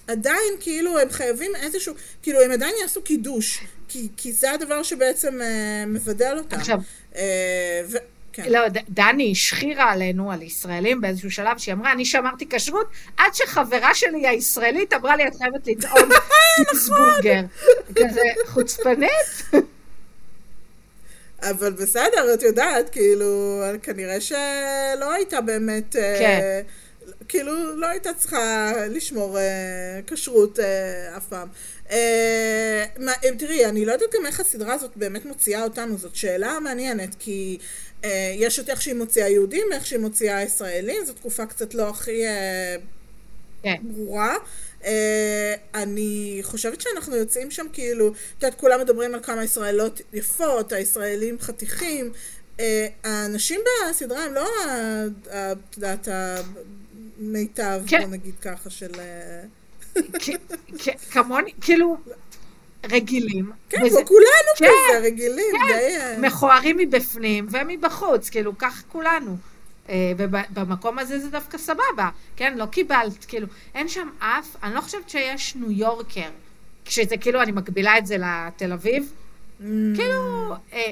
[0.07, 5.41] עדיין כאילו הם חייבים איזשהו, כאילו הם עדיין יעשו קידוש, כי, כי זה הדבר שבעצם
[5.43, 6.57] אה, מבדל אותם.
[6.57, 6.79] עכשיו,
[7.17, 7.97] אה, ו...
[8.45, 8.53] כן.
[8.53, 12.87] לא, דני השחירה עלינו, על ישראלים, באיזשהו שלב, שהיא אמרה, אני שמרתי כשרות,
[13.17, 16.09] עד שחברה שלי הישראלית אמרה לי, את חייבת לטעום
[16.71, 17.41] צ'יזבורגר.
[17.95, 19.11] כזה חוצפנית.
[21.51, 25.97] אבל בסדר, את יודעת, כאילו, כנראה שלא הייתה באמת...
[25.97, 26.61] אה, כן.
[27.29, 31.49] כאילו, לא הייתה צריכה לשמור אה, כשרות אה, אף פעם.
[31.91, 36.17] אה, מה, אה, תראי, אני לא יודעת גם איך הסדרה הזאת באמת מוציאה אותנו, זאת
[36.17, 37.67] שאלה מעניינת, כי אה,
[38.35, 42.27] יש את איך שהיא מוציאה יהודים, איך שהיא מוציאה ישראלים, זו תקופה קצת לא הכי...
[42.27, 42.77] אה,
[43.63, 43.77] כן.
[43.83, 44.37] ברורה.
[44.81, 44.85] Uh,
[45.75, 51.39] אני חושבת שאנחנו יוצאים שם כאילו, את יודעת, כולם מדברים על כמה ישראלות יפות, הישראלים
[51.41, 52.13] חתיכים.
[53.05, 54.49] האנשים בסדרה הם לא,
[55.27, 56.09] את יודעת,
[57.19, 58.01] המיטב, כן.
[58.01, 58.91] בוא נגיד ככה, של...
[58.99, 59.43] אה,
[61.11, 61.97] כמוני, כאילו,
[62.91, 63.53] רגילים.
[63.69, 65.79] כן, וזה- כמו כולנו כן, כזה, רגילים, כן,
[66.21, 66.27] די...
[66.27, 69.37] מכוערים מבפנים ומבחוץ, כאילו, כך כולנו.
[69.89, 72.59] אה, ובמקום הזה זה דווקא סבבה, כן?
[72.59, 76.29] לא קיבלת, כאילו, אין שם אף, אני לא חושבת שיש ניו יורקר,
[76.85, 79.13] כשזה כאילו, אני מקבילה את זה לתל אביב,
[79.61, 79.65] Mm.
[79.97, 80.91] כאילו, אה,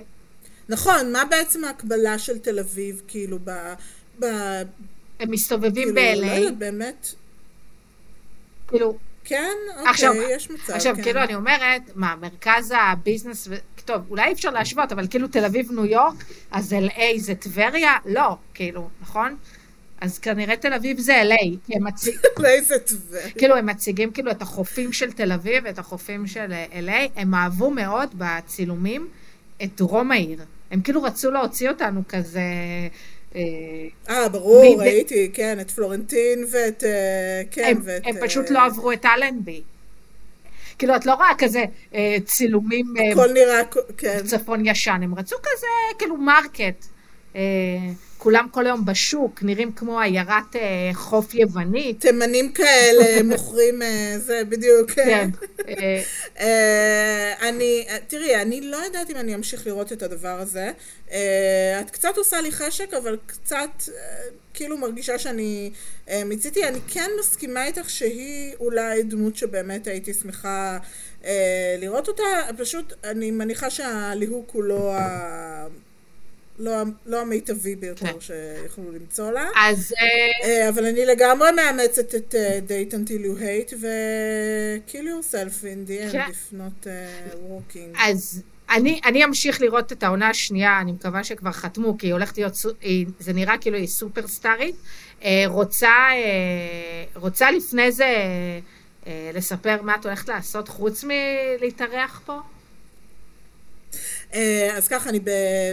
[0.68, 3.50] נכון, מה בעצם ההקבלה של תל אביב, כאילו, ב...
[4.20, 4.24] ב...
[5.20, 7.06] הם מסתובבים כאילו, לא ב-LA, יודעת, באמת,
[8.68, 8.96] כאילו,
[9.28, 9.52] כן,
[9.86, 11.02] עכשיו- אוקיי, יש מצב, עכשיו, כן.
[11.02, 13.48] כאילו, אני אומרת, מה, מרכז הביזנס.
[13.84, 16.14] טוב, אולי אי אפשר להשוות, אבל כאילו תל אביב, ניו יורק,
[16.50, 17.92] אז LA זה טבריה?
[18.06, 19.36] לא, כאילו, נכון?
[20.00, 22.14] אז כנראה תל אביב זה LA, כי הם מציג...
[22.44, 23.30] איזה טבריה.
[23.30, 27.70] כאילו, הם מציגים כאילו את החופים של תל אביב ואת החופים של LA, הם אהבו
[27.70, 29.08] מאוד בצילומים
[29.62, 30.44] את דרום העיר.
[30.70, 32.40] הם כאילו רצו להוציא אותנו כזה...
[33.36, 33.42] אה,
[34.08, 36.84] אה, ברור, ראיתי, כן, את פלורנטין ואת...
[36.84, 38.02] אה, כן, הם, ואת...
[38.06, 39.62] הם אה, פשוט לא עברו את אלנבי.
[40.78, 41.64] כאילו, את לא רואה כזה
[42.24, 43.60] צילומים הכל נראה,
[43.96, 44.20] כן.
[44.26, 45.66] צפון ישן, הם רצו כזה,
[45.98, 46.86] כאילו, market.
[48.26, 52.00] כולם כל היום בשוק, נראים כמו עיירת אה, חוף יוונית.
[52.00, 54.90] תימנים כאלה מוכרים, אה, זה בדיוק.
[54.90, 55.30] כן.
[55.68, 56.02] אה,
[56.40, 60.70] אה, אני, אה, תראי, אני לא יודעת אם אני אמשיך לראות את הדבר הזה.
[61.12, 63.94] אה, את קצת עושה לי חשק, אבל קצת אה,
[64.54, 65.70] כאילו מרגישה שאני
[66.08, 66.68] אה, מיציתי.
[66.68, 70.78] אני כן מסכימה איתך שהיא אולי דמות שבאמת הייתי שמחה
[71.24, 72.22] אה, לראות אותה.
[72.58, 75.55] פשוט, אני מניחה שהליהוק הוא לא ה...
[76.58, 76.72] לא,
[77.06, 78.20] לא המיטבי ביותר כן.
[78.20, 79.48] שיכולו למצוא לה.
[79.56, 85.62] אז אה, אה, אבל אני לגמרי מאמצת את אה, date until you hate ו-kill yourself
[85.62, 86.26] in the end, כן.
[86.30, 87.98] if not uh, working.
[87.98, 92.38] אז אני, אני אמשיך לראות את העונה השנייה, אני מקווה שכבר חתמו, כי היא הולכת
[92.38, 94.76] להיות, היא, זה נראה כאילו היא סופרסטארית.
[95.24, 98.16] אה, רוצה, אה, רוצה לפני זה
[99.06, 102.40] אה, לספר מה את הולכת לעשות חוץ מלהתארח פה?
[104.34, 105.20] אה, אז ככה, אני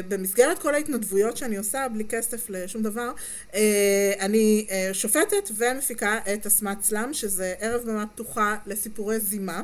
[0.08, 3.12] במסגרת כל ההתנדבויות שאני עושה, בלי כסף לשום דבר,
[3.54, 9.62] אה, אני אה, שופטת ומפיקה את אסמת סלאם, שזה ערב במה פתוחה לסיפורי זימה,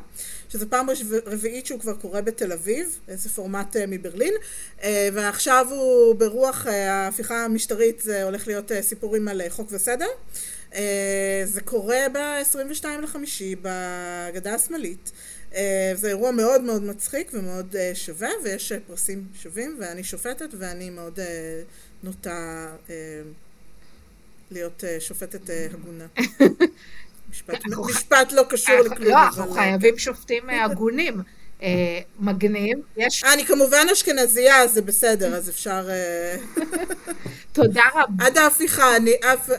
[0.49, 4.33] שזה פעם רב- רביעית שהוא כבר קורה בתל אביב, זה פורמט מברלין,
[5.13, 10.07] ועכשיו הוא ברוח ההפיכה המשטרית, זה הולך להיות סיפורים על חוק וסדר.
[11.45, 15.11] זה קורה ב-22 לחמישי בגדה השמאלית.
[15.55, 20.49] אה, זה אירוע מאוד מאוד מצחיק ומאוד אה, שווה, ויש אה, פרסים שווים, ואני שופטת,
[20.57, 21.19] ואני מאוד
[22.03, 22.67] נוטה
[24.51, 26.05] להיות שופטת הגונה.
[27.31, 29.09] משפט, משפט לא קשור לכלום.
[29.09, 31.21] לא, אנחנו חייבים שופטים אה, הגונים.
[32.19, 32.77] מגניב.
[32.97, 35.89] יש, אני כמובן אשכנזייה, אז זה בסדר, אז אפשר...
[37.53, 38.25] תודה רבה.
[38.25, 38.97] עד ההפיכה,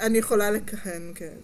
[0.01, 1.35] אני, יכולה לכהן, כן.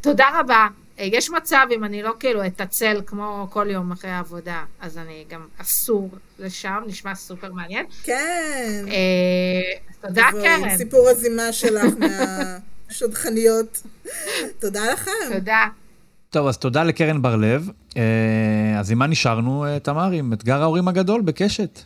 [0.00, 0.66] תודה רבה.
[0.98, 5.46] יש מצב, אם אני לא כאילו אתעצל כמו כל יום אחרי העבודה, אז אני גם
[5.58, 7.86] אסור לשם, נשמע סופר מעניין.
[8.02, 8.84] כן.
[8.88, 10.76] אה, תודה, קרן.
[10.76, 11.94] סיפור הזימה שלך
[12.88, 13.82] מהשודכניות.
[14.58, 15.10] תודה לכם.
[15.32, 15.66] תודה.
[16.30, 17.70] טוב, אז תודה לקרן בר-לב.
[17.96, 20.10] אה, אז עם מה נשארנו, אה, תמר?
[20.10, 21.80] עם אתגר ההורים הגדול בקשת.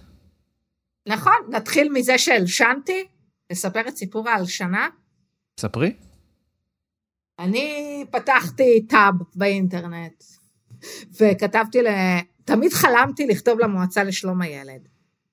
[1.08, 3.04] נכון, נתחיל מזה שהלשנתי,
[3.50, 4.88] לספר את סיפור ההלשנה.
[5.60, 5.92] ספרי.
[7.38, 10.24] אני פתחתי טאב באינטרנט,
[11.20, 11.86] וכתבתי ל...
[12.44, 14.88] תמיד חלמתי לכתוב למועצה לשלום הילד.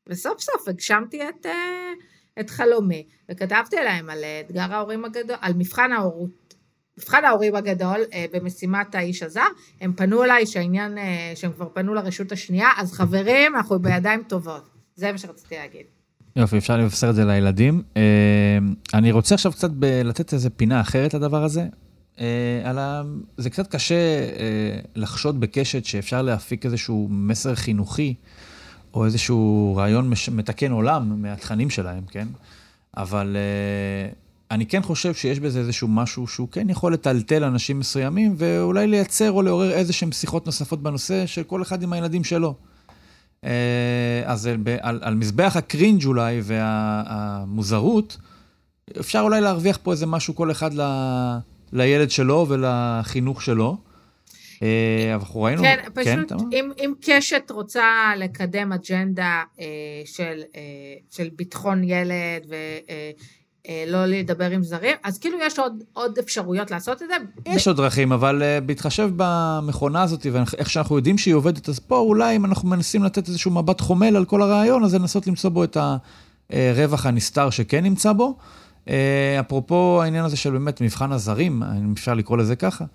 [0.08, 1.92] וסוף סוף הגשמתי את, אה,
[2.40, 6.54] את חלומי, וכתבתי להם על אתגר ההורים הגדול, על מבחן ההורות
[6.98, 9.42] מבחן ההורים הגדול אה, במשימת האיש הזר,
[9.82, 14.70] הם פנו אליי שהעניין, אה, שהם כבר פנו לרשות השנייה, אז חברים, אנחנו בידיים טובות.
[14.96, 15.86] זה מה שרציתי להגיד.
[16.36, 17.82] יופי, אפשר לבשר את זה לילדים.
[18.94, 21.64] אני רוצה עכשיו קצת לתת איזה פינה אחרת לדבר הזה.
[22.20, 23.02] אה, על ה...
[23.38, 28.14] זה קצת קשה אה, לחשוד בקשת שאפשר להפיק איזשהו מסר חינוכי,
[28.94, 30.30] או איזשהו רעיון מש...
[30.30, 32.28] מתקן עולם מהתכנים שלהם, כן?
[32.98, 34.14] אבל אה,
[34.52, 39.32] אני כן חושב שיש בזה איזשהו משהו שהוא כן יכול לטלטל אנשים מסוימים, ואולי לייצר
[39.32, 42.56] או לעורר איזה שהם שיחות נוספות בנושא של כל אחד עם הילדים שלו.
[44.26, 48.18] אז ב- על, על מזבח הקרינג' אולי והמוזרות,
[49.00, 50.82] אפשר אולי להרוויח פה איזה משהו כל אחד ל,
[51.74, 53.78] לילד שלו ולחינוך שלו.
[54.64, 55.62] אה, אנחנו ראינו...
[55.62, 56.42] כן, פשוט, תמר?
[56.52, 59.66] אם, אם קשת רוצה לקדם אג'נדה אה,
[60.06, 60.62] של, אה,
[61.12, 67.08] של ביטחון ילד ולא לדבר עם זרים, אז כאילו יש עוד, עוד אפשרויות לעשות את
[67.08, 67.16] זה.
[67.52, 72.36] יש עוד דרכים, אבל בהתחשב במכונה הזאת ואיך שאנחנו יודעים שהיא עובדת, אז פה אולי
[72.36, 75.78] אם אנחנו מנסים לתת איזשהו מבט חומל על כל הרעיון, אז לנסות למצוא בו את
[76.50, 78.38] הרווח הנסתר שכן נמצא בו.
[78.86, 78.90] Uh,
[79.40, 82.86] אפרופו העניין הזה של באמת מבחן הזרים, אם אפשר לקרוא לזה ככה,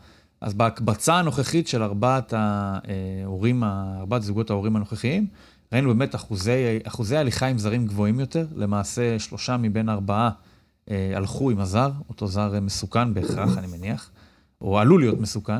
[0.40, 3.64] אז בהקבצה הנוכחית של ארבעת ההורים,
[3.98, 5.26] ארבעת זוגות ההורים הנוכחיים,
[5.72, 10.30] ראינו באמת אחוזי, אחוזי הליכה עם זרים גבוהים יותר, למעשה שלושה מבין ארבעה
[10.90, 14.10] אה, הלכו עם הזר, אותו זר אה, מסוכן בהכרח, אני מניח,
[14.60, 15.58] או עלול להיות מסוכן.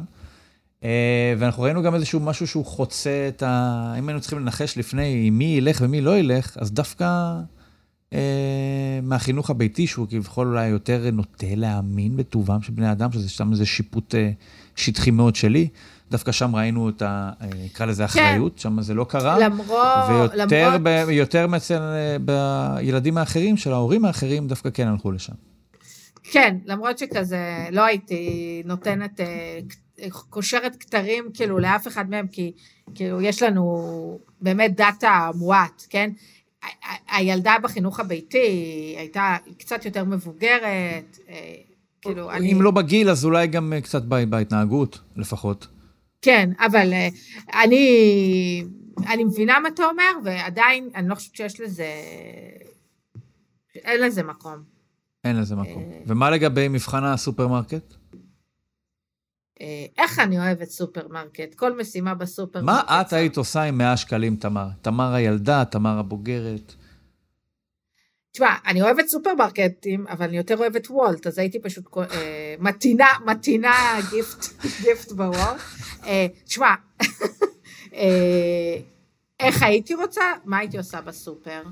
[0.85, 3.95] אה, ואנחנו ראינו גם איזשהו משהו שהוא חוצה את ה...
[3.99, 7.35] אם היינו צריכים לנחש לפני מי ילך ומי לא ילך, אז דווקא
[8.13, 13.53] אה, מהחינוך הביתי, שהוא כביכול אולי יותר נוטה להאמין בטובם של בני אדם, שזה סתם
[13.53, 14.31] איזה שיפוט אה,
[14.77, 15.69] שטחי מאוד שלי.
[16.11, 17.31] דווקא שם ראינו את ה...
[17.41, 18.59] אה, נקרא לזה אחריות, כן.
[18.59, 19.39] שם זה לא קרה.
[19.39, 20.09] למרות...
[20.09, 20.83] ויותר למרות...
[20.83, 21.81] ב, יותר אצל
[22.21, 25.33] בילדים האחרים, של ההורים האחרים, דווקא כן הלכו לשם.
[26.23, 29.21] כן, למרות שכזה לא הייתי נותנת,
[30.31, 32.53] קושרת כתרים כאילו לאף אחד מהם, כי
[32.95, 36.11] כאילו יש לנו באמת דאטה מועט, כן?
[37.11, 41.19] הילדה בחינוך הביתי הייתה קצת יותר מבוגרת,
[42.03, 42.53] כאילו אני...
[42.53, 45.67] אם לא בגיל, אז אולי גם קצת בהתנהגות, לפחות.
[46.23, 46.93] כן, אבל
[47.55, 48.65] אני,
[49.07, 51.87] אני מבינה מה אתה אומר, ועדיין אני לא חושבת שיש לזה,
[53.75, 54.57] אין לזה מקום.
[55.25, 55.85] אין לזה מקום.
[56.07, 57.95] ומה לגבי מבחן הסופרמרקט?
[59.99, 61.55] איך אני אוהבת סופרמרקט?
[61.55, 62.89] כל משימה בסופרמרקט.
[62.89, 64.69] מה את היית עושה עם 100 שקלים, תמר?
[64.83, 66.75] תמר הילדה, תמר הבוגרת.
[68.33, 73.75] תשמע, אני אוהבת סופרמרקטים, אבל אני יותר אוהבת וולט, אז הייתי פשוט אה, מתינה, מתינה
[74.11, 74.47] גיפט,
[74.83, 75.61] גיפט בוולט.
[76.07, 76.75] אה, תשמע,
[77.95, 78.77] אה,
[79.41, 80.23] איך הייתי רוצה?
[80.45, 81.63] מה הייתי עושה בסופר?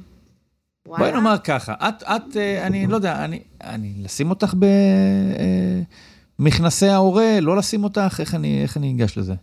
[0.87, 4.55] בואי נאמר ככה, את, את, אני לא יודע, אני, אני, לשים אותך
[6.39, 9.35] במכנסי ההורה, לא לשים אותך, איך אני, איך אני אגש לזה?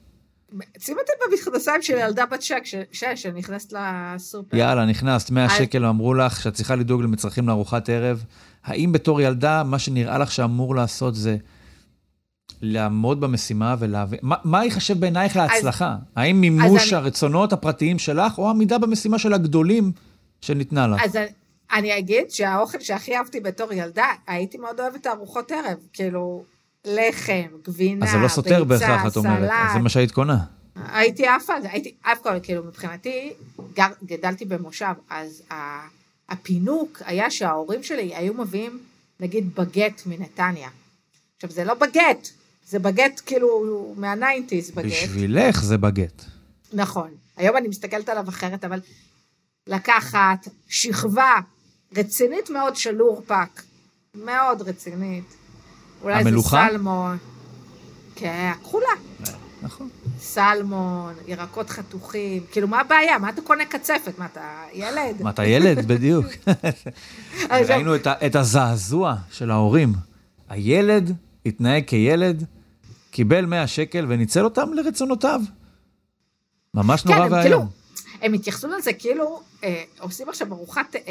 [0.80, 2.76] שים אותי במכנסיים של ילדה בת שש,
[3.16, 4.58] שנכנסת לסופר.
[4.58, 8.24] יאללה, נכנסת, 100 שקל, אמרו לך שאת צריכה לדאוג למצרכים לארוחת ערב.
[8.64, 11.38] האם בתור ילדה, מה שנראה לך שאמור לעשות זה
[12.62, 14.20] לעמוד במשימה ולהבין...
[14.22, 15.92] מה, מה ייחשב בעינייך להצלחה?
[15.92, 17.02] אז, האם מימוש אני...
[17.02, 19.92] הרצונות הפרטיים שלך, או עמידה במשימה של הגדולים
[20.42, 21.04] שניתנה לך?
[21.04, 21.18] אז
[21.74, 25.78] אני אגיד שהאוכל שהכי אהבתי בתור ילדה, הייתי מאוד אוהבת ארוחות ערב.
[25.94, 26.44] כאילו,
[26.86, 28.16] לחם, גבינה, ביצה, סלט.
[28.16, 30.38] אז זה לא סותר בהכרח, את אומרת, זה מה שהיית קונה.
[30.76, 33.34] הייתי עפה על זה, הייתי עפה כל, כאילו מבחינתי,
[33.74, 35.42] גר, גדלתי במושב, אז
[36.30, 38.80] הפינוק היה שההורים שלי היו מביאים,
[39.20, 40.70] נגיד, בגט מנתניה.
[41.36, 42.30] עכשיו, זה לא בגט,
[42.68, 44.86] זה בגט כאילו מה nineties בגט.
[44.86, 46.24] בשבילך זה בגט.
[46.74, 47.10] נכון.
[47.38, 48.80] היום אני מסתכלת עליו אחרת, אבל
[49.68, 51.36] לקחת שכבה
[51.98, 53.62] רצינית מאוד של לורפק,
[54.16, 55.43] מאוד רצינית.
[56.04, 56.66] אולי המלוכה?
[56.68, 57.18] זה סלמון.
[58.16, 58.88] כן, הכחולה.
[59.62, 59.90] נכון.
[60.20, 63.18] סלמון, ירקות חתוכים, כאילו מה הבעיה?
[63.18, 64.20] מה אתה קונה קצפת?
[64.20, 64.42] מה אתה
[64.74, 65.22] ילד?
[65.22, 65.86] מה אתה ילד?
[65.92, 66.26] בדיוק.
[67.52, 69.94] ראינו את, את הזעזוע של ההורים.
[70.50, 72.46] הילד התנהג כילד,
[73.12, 75.42] קיבל 100 שקל וניצל אותם לרצונותיו.
[76.74, 77.70] ממש כן, נורא ואיום.
[78.24, 81.02] הם התייחסו לזה כאילו אה, עושים עכשיו ארוחת אה,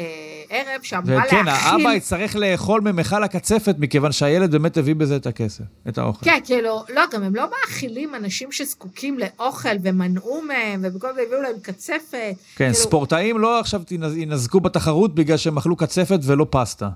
[0.49, 1.39] ערב שאמורה להכין...
[1.39, 6.25] וכן, האבא יצטרך לאכול ממכל הקצפת, מכיוון שהילד באמת הביא בזה את הכסף, את האוכל.
[6.25, 11.41] כן, כאילו, לא, גם הם לא מאכילים אנשים שזקוקים לאוכל ומנעו מהם, ובכל זאת הביאו
[11.41, 12.11] להם קצפת.
[12.11, 12.73] כן, כאילו...
[12.73, 13.81] ספורטאים לא עכשיו
[14.15, 16.89] ינזקו בתחרות בגלל שהם אכלו קצפת ולא פסטה.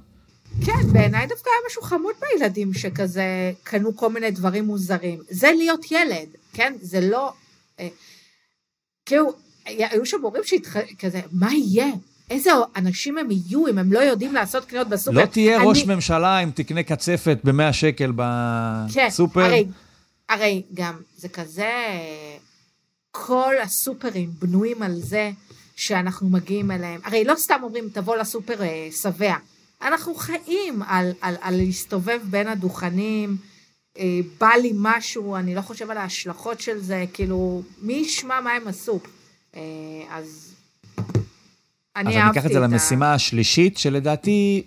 [0.65, 5.19] כן, בעיניי דווקא היה משהו חמוד בילדים שכזה קנו כל מיני דברים מוזרים.
[5.29, 6.73] זה להיות ילד, כן?
[6.81, 7.33] זה לא...
[7.79, 7.87] אה,
[9.05, 9.33] כאילו,
[9.67, 10.75] היו שם הורים שהתח...
[10.99, 11.87] כזה, מה יהיה?
[12.29, 15.21] איזה אנשים הם יהיו אם הם לא יודעים לעשות קניות בסופר.
[15.21, 18.11] לא תהיה אני- ראש ממשלה אם תקנה קצפת ב-100 שקל
[18.93, 19.41] כן, בסופר.
[19.41, 19.65] הרי,
[20.29, 21.71] הרי גם זה כזה,
[23.11, 25.31] כל הסופרים בנויים על זה
[25.75, 26.99] שאנחנו מגיעים אליהם.
[27.03, 29.35] הרי לא סתם אומרים, תבוא לסופר אה, שבע.
[29.81, 33.37] אנחנו חיים על, על, על להסתובב בין הדוכנים,
[33.99, 34.03] אה,
[34.39, 38.67] בא לי משהו, אני לא חושב על ההשלכות של זה, כאילו, מי ישמע מה הם
[38.67, 38.99] עשו?
[39.57, 39.61] אה,
[40.17, 40.53] אז
[41.95, 44.63] אני אז אהבתי אני את אקח את זה ה- למשימה השלישית, שלדעתי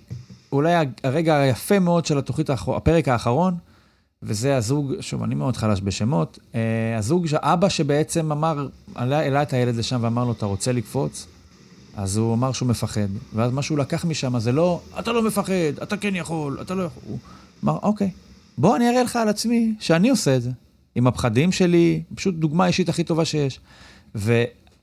[0.52, 0.72] אולי
[1.04, 3.54] הרגע היפה מאוד של התוכנית, הפרק האחרון,
[4.22, 6.60] וזה הזוג, שוב, אני מאוד חלש בשמות, אה,
[6.98, 11.26] הזוג, האבא שבעצם אמר, עלה- העלה את הילד לשם ואמר לו, אתה רוצה לקפוץ?
[11.96, 13.06] אז הוא אמר שהוא מפחד.
[13.34, 16.82] ואז מה שהוא לקח משם זה לא, אתה לא מפחד, אתה כן יכול, אתה לא
[16.82, 17.02] יכול.
[17.06, 17.18] הוא
[17.64, 18.10] אמר, אוקיי,
[18.58, 20.50] בוא אני אראה לך על עצמי שאני עושה את זה.
[20.94, 23.60] עם הפחדים שלי, פשוט דוגמה אישית הכי טובה שיש.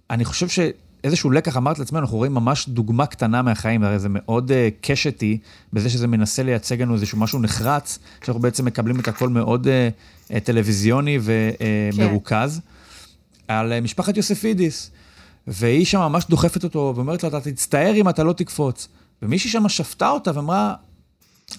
[0.10, 4.51] ואני חושב שאיזשהו לקח אמרת לעצמנו, אנחנו רואים ממש דוגמה קטנה מהחיים, הרי זה מאוד
[4.51, 5.38] uh, קשתי
[5.74, 10.32] בזה שזה מנסה לייצג לנו איזשהו משהו נחרץ, שאנחנו בעצם מקבלים את הכל מאוד uh,
[10.32, 12.62] uh, טלוויזיוני ומרוכז,
[13.47, 13.53] כן.
[13.53, 14.91] על uh, משפחת יוספידיס.
[15.47, 18.88] והיא שם ממש דוחפת אותו ואומרת לו, אתה תצטער אם אתה לא תקפוץ.
[19.22, 20.74] ומישהי שם שפטה אותה ואמרה,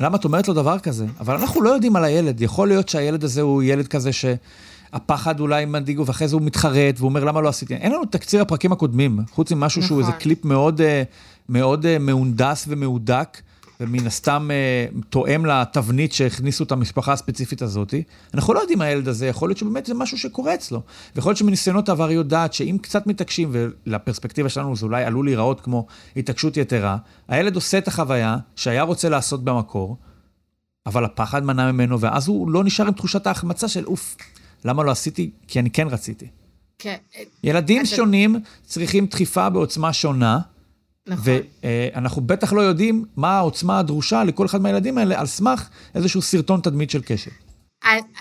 [0.01, 1.07] למה את אומרת לו דבר כזה?
[1.21, 2.41] אבל אנחנו לא יודעים על הילד.
[2.41, 4.11] יכול להיות שהילד הזה הוא ילד כזה
[4.93, 7.75] שהפחד אולי מדאיג, ואחרי זה הוא מתחרט, והוא אומר, למה לא עשיתי?
[7.75, 10.13] אין לנו תקציר הפרקים הקודמים, חוץ ממשהו שהוא נכון.
[10.13, 11.03] איזה קליפ מאוד, אה,
[11.49, 13.41] מאוד אה, מהונדס ומהודק,
[13.81, 17.95] ומן הסתם אה, תואם לתבנית שהכניסו את המשפחה הספציפית הזאת.
[18.35, 20.83] אנחנו לא יודעים מה הילד הזה, יכול להיות שבאמת זה משהו שקורה אצלו.
[21.17, 25.87] ויכול להיות שמניסיונות העבר יודעת שאם קצת מתעקשים, ולפרספקטיבה שלנו זה אולי עלול להיראות כמו
[26.17, 26.97] התעקשות יתרה,
[27.29, 29.97] הילד עושה את החוויה שהיה רוצה לעשות במקור,
[30.87, 34.17] אבל הפחד מנע ממנו, ואז הוא לא נשאר עם תחושת ההחמצה של אוף,
[34.65, 35.31] למה לא עשיתי?
[35.49, 36.27] כי אני כן רציתי.
[36.79, 38.37] כן, אה, ילדים אתה- שונים
[38.67, 40.39] צריכים דחיפה בעוצמה שונה,
[41.07, 41.25] נכון.
[41.95, 46.61] ואנחנו בטח לא יודעים מה העוצמה הדרושה לכל אחד מהילדים האלה, על סמך איזשהו סרטון
[46.61, 47.31] תדמית של קשת.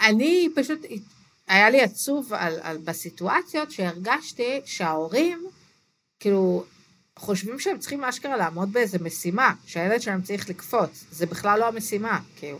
[0.08, 0.80] אני פשוט,
[1.48, 5.40] היה לי עצוב על, על, בסיטואציות שהרגשתי שההורים,
[6.20, 6.64] כאילו,
[7.20, 11.06] חושבים שהם צריכים אשכרה לעמוד באיזה משימה, שהילד שלהם צריך לקפוץ.
[11.12, 12.58] זה בכלל לא המשימה, כאילו.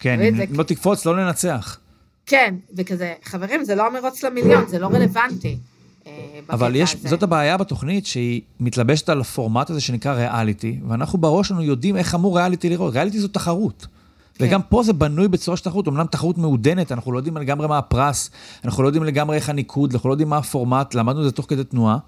[0.00, 1.78] כן, אם לא תקפוץ, לא ננצח.
[2.26, 5.58] כן, וכזה, חברים, זה לא המרוץ למיליון, זה לא רלוונטי.
[6.06, 7.08] אה, אבל יש, הזה.
[7.08, 12.14] זאת הבעיה בתוכנית, שהיא מתלבשת על הפורמט הזה שנקרא ריאליטי, ואנחנו בראש שלנו יודעים איך
[12.14, 12.94] אמור ריאליטי לראות.
[12.94, 13.86] ריאליטי זו תחרות.
[14.34, 14.44] כן.
[14.44, 17.78] וגם פה זה בנוי בצורה של תחרות, אמנם תחרות מעודנת, אנחנו לא יודעים לגמרי מה
[17.78, 18.30] הפרס,
[18.64, 21.46] אנחנו לא יודעים לגמרי איך הניקוד, אנחנו לא יודעים מה הפורמט, למדנו את זה תוך
[21.48, 21.98] כדי תנועה.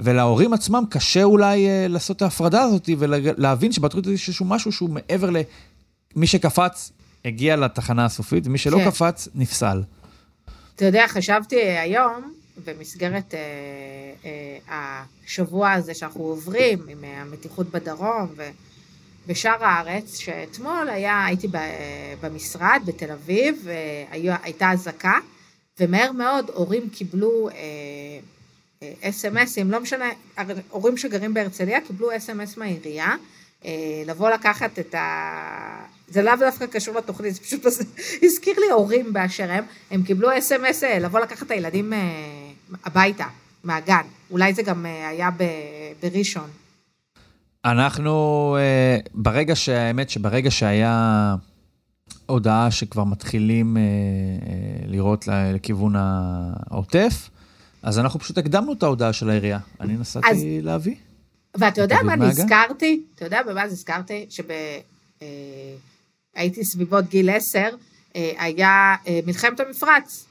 [0.00, 4.72] ולהורים עצמם קשה אולי אה, לעשות את ההפרדה הזאת ולהבין שבתוכנית הזאת יש איזשהו משהו
[4.72, 5.30] שהוא מעבר
[6.16, 6.92] למי שקפץ,
[7.24, 8.90] הגיע לתחנה הסופית, ומי שלא כן.
[8.90, 9.82] קפץ, נפסל.
[10.76, 12.32] אתה יודע, חשבתי היום,
[12.64, 13.40] במסגרת אה,
[14.24, 18.34] אה, השבוע הזה שאנחנו עוברים, עם אה, המתיחות בדרום
[19.26, 21.58] ובשאר הארץ, שאתמול היה, הייתי ב,
[22.20, 25.18] במשרד בתל אביב, והייתה אזעקה,
[25.80, 27.54] ומהר מאוד הורים קיבלו אה,
[28.82, 30.04] אה, אס.אם.אסים, לא משנה,
[30.70, 33.16] הורים שגרים בהרצליה קיבלו אס.אם.אס מהעירייה,
[33.64, 35.86] אה, לבוא לקחת את ה...
[36.12, 37.66] זה לאו דווקא קשור לתוכנית, זה פשוט
[38.24, 41.98] הזכיר לי הורים באשר הם, הם קיבלו אס.אם.אס אה, לבוא לקחת את הילדים אה,
[42.84, 43.24] הביתה,
[43.64, 44.02] מהגן.
[44.30, 45.30] אולי זה גם אה, היה
[46.02, 46.50] בראשון.
[47.64, 48.56] אנחנו,
[49.14, 51.34] ברגע שהאמת שברגע שהיה
[52.26, 53.76] הודעה שכבר מתחילים
[54.86, 57.30] לראות לכיוון העוטף,
[57.82, 59.58] אז אנחנו פשוט הקדמנו את ההודעה של העירייה.
[59.80, 60.94] אני נסעתי אז- להביא.
[61.56, 62.16] ואתה יודע מה?
[62.16, 63.02] נזכרתי?
[63.14, 64.26] אתה יודע במה נזכרתי?
[66.36, 67.68] שהייתי סביבות גיל עשר,
[68.16, 70.24] אה, היה אה, מלחמת המפרץ.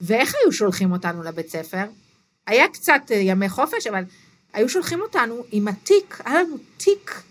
[0.00, 1.84] ואיך היו שולחים אותנו לבית ספר?
[2.46, 4.02] היה קצת אה, ימי חופש, אבל
[4.52, 7.22] היו שולחים אותנו עם התיק, היה לנו תיק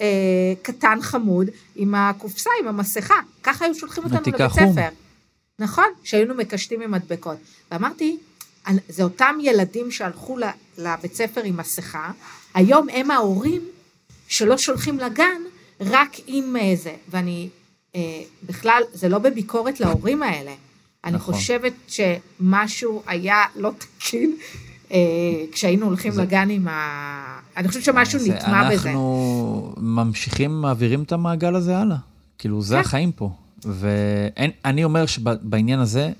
[0.00, 0.06] אה,
[0.62, 3.14] קטן חמוד, עם הקופסה, עם המסכה.
[3.42, 4.72] ככה היו שולחים אותנו לבית החום.
[4.72, 4.88] ספר.
[5.58, 7.36] נכון, שהיינו מקשטים עם מדבקות.
[7.70, 8.16] ואמרתי,
[8.66, 10.38] "אנ- זה אותם ילדים שהלכו
[10.78, 12.10] לבית ספר עם מסכה,
[12.54, 13.62] היום הם ההורים
[14.28, 15.42] שלא שולחים לגן
[15.80, 16.94] רק עם אה, זה.
[17.08, 17.48] ואני,
[17.94, 18.00] אה,
[18.46, 20.52] בכלל, זה לא בביקורת להורים האלה.
[21.04, 21.34] אני נכון.
[21.34, 24.36] חושבת שמשהו היה לא תקין
[24.92, 24.96] אה,
[25.52, 27.40] כשהיינו הולכים זה- לגן עם ה...
[27.56, 28.88] אני חושבת שמשהו זה- נטמע בזה.
[28.90, 31.96] אנחנו ממשיכים, מעבירים את המעגל הזה הלאה.
[32.38, 32.80] כאילו, זה כן.
[32.80, 33.30] החיים פה.
[33.64, 36.12] ואני אומר שבעניין הזה,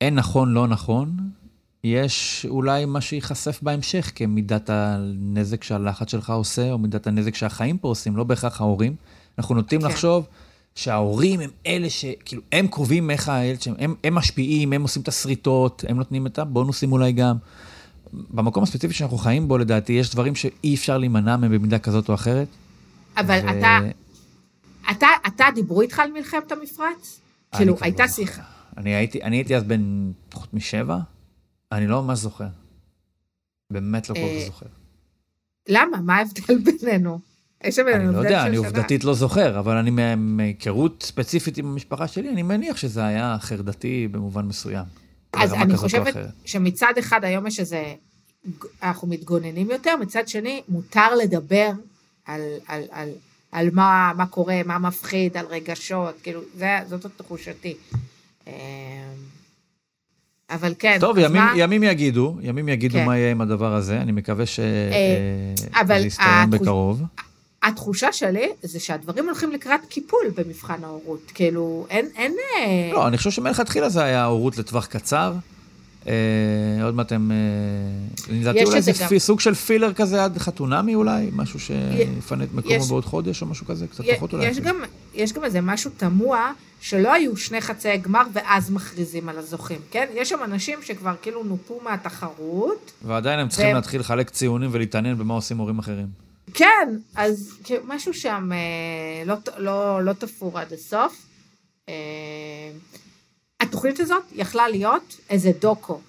[0.00, 1.16] אין נכון, לא נכון.
[1.84, 7.88] יש אולי מה שייחשף בהמשך כמידת הנזק שהלחץ שלך עושה, או מידת הנזק שהחיים פה
[7.88, 8.94] עושים, לא בהכרח ההורים.
[9.38, 9.86] אנחנו נוטים כן.
[9.86, 10.26] לחשוב
[10.74, 15.08] שההורים הם אלה שכאילו, הם קובעים איך הילד שלהם, הם, הם משפיעים, הם עושים את
[15.08, 17.36] השריטות, הם נותנים את הבונוסים אולי גם.
[18.12, 22.14] במקום הספציפי שאנחנו חיים בו, לדעתי, יש דברים שאי אפשר להימנע מהם במידה כזאת או
[22.14, 22.48] אחרת.
[23.16, 23.78] אבל ו- אתה,
[24.90, 27.20] אתה, אתה, דיברו איתך על מלחמת המפרץ?
[27.56, 28.08] כאילו, הייתה לא.
[28.08, 28.42] שיחה.
[28.76, 30.98] אני הייתי, אני הייתי אז בן פחות משבע,
[31.72, 32.46] אני לא ממש זוכר.
[33.70, 34.66] באמת לא כל אה, כך זוכר.
[35.68, 36.00] למה?
[36.00, 37.18] מה ההבדל בינינו?
[37.64, 38.56] יש שם אני לא יודע, אני.
[38.56, 43.36] עובדתית לא זוכר, אבל אני מה- מהיכרות ספציפית עם המשפחה שלי, אני מניח שזה היה
[43.40, 44.84] חרדתי במובן מסוים.
[45.32, 46.14] אז אני חושבת.
[46.44, 47.94] שמצד אחד היום יש איזה,
[48.82, 51.70] אנחנו מתגוננים יותר, מצד שני מותר לדבר
[52.24, 53.08] על, על, על,
[53.52, 57.74] על מה, מה קורה, מה מפחיד, על רגשות, כאילו, זה, זאת תחושתי.
[60.50, 63.04] אבל כן, טוב, ימים, מה- ימים יגידו, ימים יגידו כן.
[63.06, 64.90] מה יהיה עם הדבר הזה, אני מקווה שזה
[65.80, 67.02] אבל יסתיים התחוש- בקרוב.
[67.62, 71.30] התחושה שלי זה שהדברים הולכים לקראת קיפול במבחן ההורות.
[71.34, 72.32] כאילו, אין, אין...
[72.56, 75.32] אה, לא, אני חושב שמלכתחילה זה היה הורות לטווח קצר.
[76.08, 76.12] אה,
[76.84, 77.32] עוד מעט הם...
[77.32, 77.36] אה,
[78.34, 79.18] לדעתי יש אולי את זה גם.
[79.18, 83.46] סוג של פילר כזה עד חתונמי אולי, משהו שיפנה את מקומו יש- בעוד חודש או
[83.46, 84.46] משהו כזה, קצת י- פחות אולי.
[84.46, 84.58] יש.
[84.58, 84.76] גם,
[85.14, 90.06] יש גם איזה משהו תמוה, שלא היו שני חצאי גמר ואז מכריזים על הזוכים, כן?
[90.14, 92.92] יש שם אנשים שכבר כאילו נופו מהתחרות.
[93.04, 96.06] ועדיין הם צריכים והם- להתחיל לחלק ציונים ולהתעניין במה עושים הורים אחרים.
[96.54, 97.50] כן, אז
[97.86, 98.58] משהו שם אה,
[99.26, 101.26] לא, ת- לא, לא תפור עד הסוף.
[103.60, 106.00] התוכנית הזאת יכלה להיות איזה דוקו.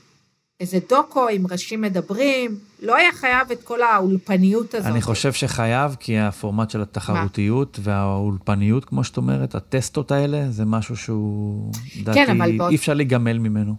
[0.60, 4.91] איזה דוקו עם ראשים מדברים, לא היה חייב את כל האולפניות הזאת.
[4.91, 10.98] אני חושב שחייב, כי הפורמט של התחרותיות והאולפניות, כמו שאת אומרת, הטסטות האלה, זה משהו
[10.98, 13.76] שהוא, לדעתי, כן, אי אפשר להיגמל ממנו.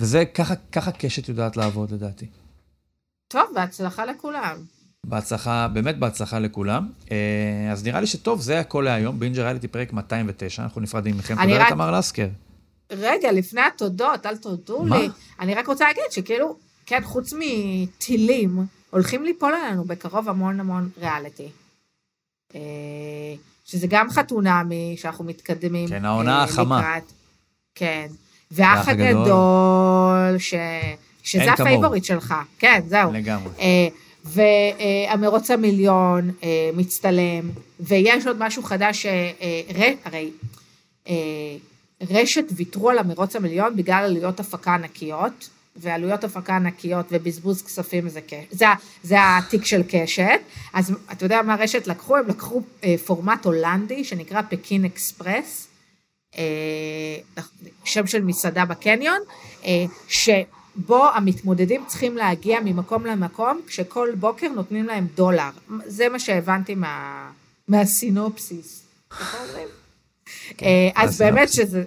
[0.00, 2.26] וזה, ככה, ככה קשת יודעת לעבוד, לדעתי.
[3.28, 4.56] טוב, בהצלחה לכולם.
[5.06, 6.88] בהצלחה, באמת בהצלחה לכולם.
[7.10, 7.16] אה,
[7.72, 9.18] אז נראה לי שטוב, זה הכל להיום.
[9.18, 11.34] בינג'ר ריאליטי פרק 209, אנחנו נפרדים מכם.
[11.42, 12.28] תודה רק- לתמר לסקר.
[12.90, 14.98] רגע, לפני התודות, אל תודו מה?
[14.98, 15.08] לי.
[15.40, 16.56] אני רק רוצה להגיד שכאילו,
[16.86, 21.48] כן, חוץ מטילים, הולכים ליפול עלינו בקרוב המון המון ריאליטי.
[22.54, 22.60] אה,
[23.64, 25.88] שזה גם חתונמי, שאנחנו מתקדמים.
[25.88, 26.80] כן, העונה אה, החמה.
[26.80, 27.12] לקראת.
[27.74, 28.06] כן.
[28.50, 30.38] והאח והאח הגדול.
[30.38, 30.54] ש...
[31.22, 31.52] שזה.
[31.52, 32.34] ה favorite שלך.
[32.58, 33.12] כן, זהו.
[33.12, 33.52] לגמרי.
[33.58, 33.88] אה,
[34.24, 36.30] והמרוץ המיליון
[36.74, 39.06] מצטלם, ויש עוד משהו חדש,
[40.04, 40.30] הרי
[42.10, 48.20] רשת ויתרו על המרוץ המיליון בגלל עלויות הפקה ענקיות, ועלויות הפקה ענקיות ובזבוז כספים זה,
[48.50, 48.66] זה,
[49.02, 50.40] זה התיק של קשת.
[50.72, 52.16] אז אתה יודע מה רשת לקחו?
[52.16, 55.68] הם לקחו אה, פורמט הולנדי שנקרא פקין אקספרס,
[56.38, 56.42] אה,
[57.84, 59.20] שם של מסעדה בקניון,
[59.64, 65.50] אה, שבו המתמודדים צריכים להגיע ממקום למקום, כשכל בוקר נותנים להם דולר.
[65.86, 67.30] זה מה שהבנתי מה,
[67.68, 68.82] מהסינופסיס.
[70.60, 70.90] אומרים?
[70.96, 71.48] אה, אז באמת.
[71.52, 71.84] שזה...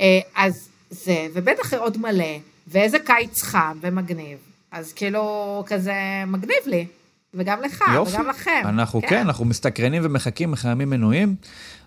[0.00, 2.38] אה, אז זה, ובטח עוד מלא,
[2.68, 4.38] ואיזה קיץ חם ומגניב.
[4.72, 5.94] אז כאילו, כזה
[6.26, 6.86] מגניב לי.
[7.34, 8.14] וגם לך, יופי.
[8.14, 8.62] וגם לכם.
[8.64, 11.34] אנחנו כן, אנחנו מסתקרנים ומחכים אחרי ימים מנויים.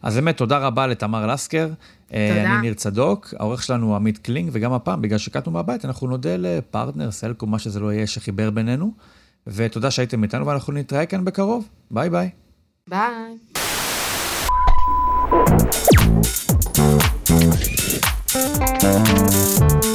[0.01, 1.69] אז באמת, תודה רבה לתמר לסקר.
[2.13, 2.53] אה, תודה.
[2.53, 6.38] אני ניר צדוק, העורך שלנו הוא עמית קלינג, וגם הפעם, בגלל שהקלטנו מהבית, אנחנו נודה
[6.38, 8.91] לפרטנר, סלקום, מה שזה לא יהיה, שחיבר בינינו.
[9.47, 11.67] ותודה שהייתם איתנו, ואנחנו נתראה כאן בקרוב.
[11.91, 12.30] ביי ביי.
[12.88, 13.38] ביי.
[18.82, 19.91] Thank